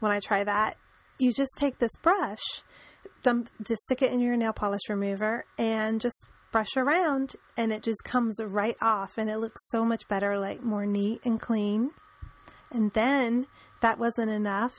when 0.00 0.12
I 0.12 0.20
try 0.20 0.44
that. 0.44 0.76
You 1.18 1.32
just 1.32 1.56
take 1.56 1.78
this 1.78 1.96
brush, 2.02 2.62
dump, 3.22 3.48
just 3.62 3.80
stick 3.84 4.02
it 4.02 4.12
in 4.12 4.20
your 4.20 4.36
nail 4.36 4.52
polish 4.52 4.82
remover, 4.90 5.46
and 5.56 5.98
just 5.98 6.26
brush 6.52 6.76
around, 6.76 7.36
and 7.56 7.72
it 7.72 7.82
just 7.82 8.04
comes 8.04 8.38
right 8.38 8.76
off, 8.82 9.16
and 9.16 9.30
it 9.30 9.38
looks 9.38 9.66
so 9.70 9.82
much 9.82 10.06
better, 10.08 10.38
like 10.38 10.62
more 10.62 10.84
neat 10.84 11.22
and 11.24 11.40
clean. 11.40 11.90
And 12.70 12.92
then 12.92 13.46
that 13.80 13.98
wasn't 13.98 14.30
enough. 14.30 14.74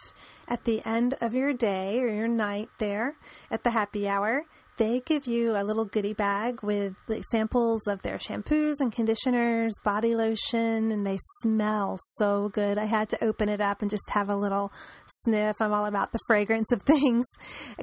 At 0.47 0.63
the 0.65 0.81
end 0.85 1.15
of 1.21 1.33
your 1.33 1.53
day 1.53 1.99
or 1.99 2.07
your 2.07 2.27
night 2.27 2.69
there 2.79 3.15
at 3.51 3.63
the 3.63 3.71
happy 3.71 4.07
hour, 4.07 4.43
they 4.79 5.01
give 5.01 5.27
you 5.27 5.57
a 5.57 5.63
little 5.63 5.83
goodie 5.83 6.13
bag 6.13 6.63
with 6.63 6.95
like, 7.09 7.23
samples 7.29 7.85
of 7.85 8.01
their 8.01 8.17
shampoos 8.17 8.75
and 8.79 8.93
conditioners, 8.93 9.73
body 9.83 10.15
lotion, 10.15 10.89
and 10.89 11.05
they 11.05 11.19
smell 11.41 11.99
so 12.15 12.47
good. 12.47 12.77
I 12.77 12.85
had 12.85 13.09
to 13.09 13.21
open 13.21 13.49
it 13.49 13.59
up 13.59 13.81
and 13.81 13.91
just 13.91 14.09
have 14.12 14.29
a 14.29 14.38
little 14.38 14.71
sniff. 15.25 15.57
I'm 15.59 15.73
all 15.73 15.85
about 15.85 16.13
the 16.13 16.19
fragrance 16.27 16.71
of 16.71 16.81
things. 16.83 17.25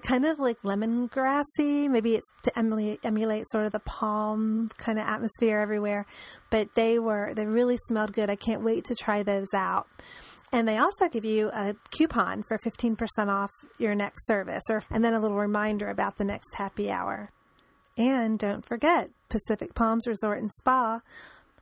kind 0.01 0.25
of 0.25 0.39
like 0.39 0.61
lemongrassy. 0.63 1.87
Maybe 1.91 2.15
it's 2.15 2.27
to 2.45 2.59
emulate, 2.59 3.01
emulate 3.05 3.45
sort 3.51 3.67
of 3.67 3.73
the 3.73 3.81
palm 3.81 4.69
kind 4.79 4.99
of 4.99 5.07
atmosphere 5.07 5.59
everywhere. 5.59 6.07
But 6.49 6.75
they 6.77 6.99
were, 6.99 7.35
they 7.35 7.45
really 7.45 7.77
smelled 7.77 8.15
good. 8.15 8.31
I 8.31 8.37
can't 8.37 8.63
wait 8.63 8.85
to 8.87 8.95
try 8.95 9.23
those 9.23 9.53
out. 9.55 9.87
And 10.57 10.67
they 10.67 10.79
also 10.79 11.11
give 11.11 11.27
you 11.27 11.51
a 11.51 11.75
coupon 11.91 12.43
for 12.43 12.57
15% 12.57 12.97
off 13.29 13.51
your 13.79 13.95
next 13.95 14.27
service, 14.27 14.63
or 14.71 14.83
and 14.91 15.05
then 15.05 15.13
a 15.13 15.21
little 15.21 15.37
reminder 15.37 15.91
about 15.91 16.17
the 16.17 16.25
next 16.25 16.55
happy 16.55 16.91
hour. 16.91 17.31
And 17.99 18.39
don't 18.39 18.65
forget, 18.65 19.11
Pacific 19.29 19.75
Palms 19.75 20.07
Resort 20.07 20.39
and 20.39 20.51
Spa 20.57 21.03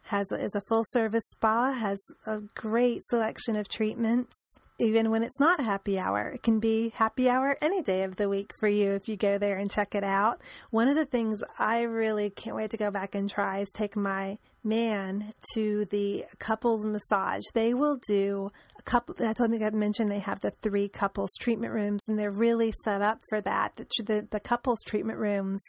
has 0.02 0.30
is 0.30 0.54
a 0.54 0.62
full 0.68 0.84
service 0.90 1.24
spa, 1.32 1.72
has 1.72 1.98
a 2.24 2.38
great 2.54 3.02
selection 3.10 3.56
of 3.56 3.68
treatments. 3.68 4.36
Even 4.78 5.10
when 5.10 5.24
it's 5.24 5.40
not 5.40 5.58
happy 5.58 5.98
hour, 5.98 6.28
it 6.28 6.44
can 6.44 6.60
be 6.60 6.90
happy 6.90 7.28
hour 7.28 7.56
any 7.60 7.82
day 7.82 8.04
of 8.04 8.14
the 8.14 8.28
week 8.28 8.52
for 8.60 8.68
you 8.68 8.92
if 8.92 9.08
you 9.08 9.16
go 9.16 9.38
there 9.38 9.56
and 9.56 9.72
check 9.72 9.96
it 9.96 10.04
out. 10.04 10.40
One 10.70 10.86
of 10.86 10.94
the 10.94 11.06
things 11.06 11.42
I 11.58 11.80
really 11.80 12.30
can't 12.30 12.54
wait 12.54 12.70
to 12.70 12.76
go 12.76 12.92
back 12.92 13.16
and 13.16 13.28
try 13.28 13.58
is 13.58 13.70
take 13.70 13.96
my 13.96 14.38
man 14.64 15.32
to 15.52 15.84
the 15.86 16.24
couples 16.38 16.84
massage. 16.84 17.42
They 17.52 17.74
will 17.74 17.98
do 18.08 18.50
a 18.78 18.82
couple, 18.82 19.14
I 19.20 19.32
think 19.32 19.62
I 19.62 19.70
mentioned 19.70 20.10
they 20.10 20.18
have 20.20 20.40
the 20.40 20.52
three 20.62 20.88
couples 20.88 21.30
treatment 21.38 21.72
rooms, 21.72 22.00
and 22.08 22.18
they're 22.18 22.30
really 22.30 22.72
set 22.84 23.02
up 23.02 23.18
for 23.28 23.40
that. 23.42 23.76
The, 23.76 23.86
the, 24.02 24.28
the 24.30 24.40
couples 24.40 24.80
treatment 24.86 25.18
rooms 25.18 25.62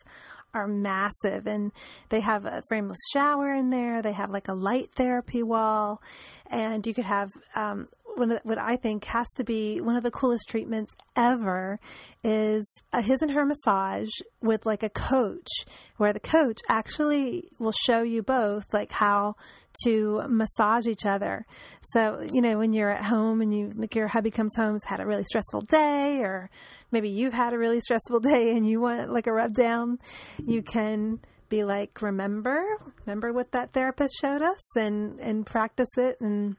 are 0.54 0.68
massive, 0.68 1.46
and 1.48 1.72
they 2.10 2.22
have 2.22 2.46
a 2.46 2.62
frameless 2.70 2.98
shower 3.14 3.54
in 3.54 3.70
there. 3.70 4.02
They 4.02 4.14
have 4.14 4.30
like 4.30 4.48
a 4.48 4.54
light 4.54 4.90
therapy 4.96 5.44
wall, 5.44 6.02
and 6.50 6.86
you 6.88 6.94
could 6.94 7.06
have 7.06 7.30
um, 7.56 7.88
one 8.18 8.40
what 8.44 8.58
I 8.58 8.76
think 8.76 9.06
has 9.06 9.28
to 9.36 9.44
be 9.44 9.82
one 9.82 9.96
of 9.96 10.04
the 10.04 10.12
coolest 10.12 10.48
treatments 10.48 10.94
ever 11.16 11.80
is 12.24 12.66
a 12.94 13.02
his 13.02 13.22
and 13.22 13.32
her 13.32 13.46
massage 13.46 14.10
with 14.42 14.66
like 14.66 14.84
a 14.84 14.90
coach 14.90 15.50
where 15.98 16.14
the 16.14 16.20
coach 16.20 16.60
actually 16.68 17.50
will 17.60 17.72
show 17.72 18.02
you 18.02 18.24
both 18.24 18.74
like 18.74 18.92
how 18.92 19.36
to 19.84 20.24
massage 20.30 20.88
each 20.88 21.06
other. 21.06 21.46
So, 21.94 22.26
you 22.32 22.42
know, 22.42 22.58
when 22.58 22.74
you're 22.74 22.90
at 22.90 23.04
home 23.04 23.42
and 23.42 23.56
you 23.56 23.72
like 23.76 23.96
your 23.96 24.08
hubby 24.08 24.32
comes 24.32 24.56
home, 24.56 24.74
has 24.74 24.84
had 24.84 25.00
a 25.00 25.06
really 25.06 25.26
stressful 25.26 25.62
day 25.62 26.22
or 26.22 26.50
maybe 26.92 27.10
you've 27.10 27.34
had 27.34 27.54
a 27.54 27.58
really 27.58 27.82
stressful 27.82 28.20
day 28.22 28.56
and 28.56 28.68
you 28.68 28.82
want 28.82 29.12
like 29.12 29.28
a 29.28 29.34
rub 29.34 29.54
down, 29.54 30.00
you 30.46 30.62
can 30.62 31.20
be 31.50 31.64
like, 31.64 32.02
remember, 32.02 32.64
remember 33.06 33.32
what 33.32 33.52
that 33.52 33.72
therapist 33.74 34.16
showed 34.20 34.42
us 34.42 34.62
and, 34.76 35.20
and 35.20 35.46
practice 35.46 35.90
it 35.98 36.20
and 36.20 36.56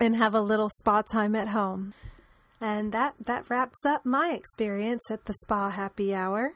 and 0.00 0.16
have 0.16 0.34
a 0.34 0.40
little 0.40 0.70
spa 0.70 1.02
time 1.02 1.34
at 1.34 1.48
home. 1.48 1.94
And 2.60 2.92
that, 2.92 3.14
that 3.26 3.48
wraps 3.50 3.84
up 3.84 4.04
my 4.06 4.32
experience 4.32 5.02
at 5.10 5.24
the 5.26 5.34
Spa 5.42 5.70
Happy 5.70 6.14
Hour 6.14 6.54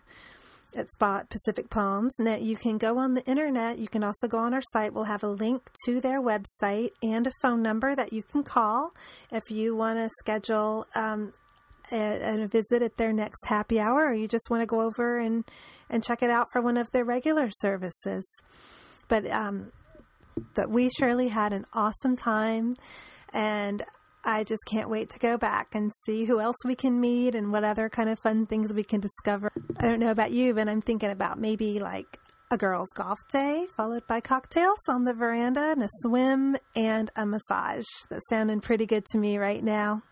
at 0.74 0.90
Spa 0.92 1.22
Pacific 1.28 1.70
Palms. 1.70 2.12
Now, 2.18 2.36
you 2.36 2.56
can 2.56 2.78
go 2.78 2.98
on 2.98 3.14
the 3.14 3.24
internet. 3.24 3.78
You 3.78 3.88
can 3.88 4.04
also 4.04 4.28
go 4.28 4.38
on 4.38 4.54
our 4.54 4.62
site. 4.72 4.92
We'll 4.92 5.04
have 5.04 5.22
a 5.22 5.28
link 5.28 5.70
to 5.84 6.00
their 6.00 6.20
website 6.20 6.90
and 7.02 7.26
a 7.26 7.32
phone 7.42 7.62
number 7.62 7.94
that 7.94 8.12
you 8.12 8.22
can 8.22 8.42
call 8.42 8.92
if 9.32 9.50
you 9.50 9.74
want 9.74 9.98
to 9.98 10.08
schedule 10.18 10.86
um, 10.94 11.32
a, 11.90 12.42
a, 12.42 12.46
visit 12.46 12.82
at 12.82 12.96
their 12.96 13.12
next 13.12 13.46
happy 13.46 13.80
hour 13.80 14.06
or 14.06 14.14
you 14.14 14.28
just 14.28 14.50
want 14.50 14.62
to 14.62 14.66
go 14.66 14.82
over 14.82 15.18
and, 15.18 15.44
and 15.88 16.04
check 16.04 16.22
it 16.22 16.30
out 16.30 16.48
for 16.52 16.60
one 16.60 16.76
of 16.76 16.90
their 16.90 17.04
regular 17.04 17.48
services. 17.50 18.26
But, 19.08 19.30
um, 19.30 19.72
but 20.54 20.70
we 20.70 20.90
surely 20.90 21.28
had 21.28 21.52
an 21.52 21.64
awesome 21.72 22.14
time 22.14 22.76
and 23.32 23.82
I 24.24 24.44
just 24.44 24.62
can't 24.66 24.90
wait 24.90 25.10
to 25.10 25.18
go 25.18 25.38
back 25.38 25.74
and 25.74 25.92
see 26.04 26.24
who 26.24 26.40
else 26.40 26.56
we 26.64 26.74
can 26.74 27.00
meet 27.00 27.34
and 27.34 27.52
what 27.52 27.64
other 27.64 27.88
kind 27.88 28.08
of 28.08 28.18
fun 28.18 28.46
things 28.46 28.72
we 28.72 28.84
can 28.84 29.00
discover. 29.00 29.50
I 29.78 29.82
don't 29.82 30.00
know 30.00 30.10
about 30.10 30.32
you, 30.32 30.54
but 30.54 30.68
I'm 30.68 30.80
thinking 30.80 31.10
about 31.10 31.38
maybe 31.38 31.80
like 31.80 32.18
a 32.50 32.56
girls' 32.56 32.88
golf 32.94 33.18
day, 33.30 33.66
followed 33.76 34.06
by 34.06 34.20
cocktails 34.20 34.78
on 34.88 35.04
the 35.04 35.14
veranda 35.14 35.72
and 35.72 35.82
a 35.82 35.88
swim 36.00 36.56
and 36.74 37.10
a 37.16 37.26
massage. 37.26 37.86
That's 38.10 38.28
sounding 38.28 38.60
pretty 38.60 38.86
good 38.86 39.04
to 39.12 39.18
me 39.18 39.38
right 39.38 39.62
now. 39.62 40.02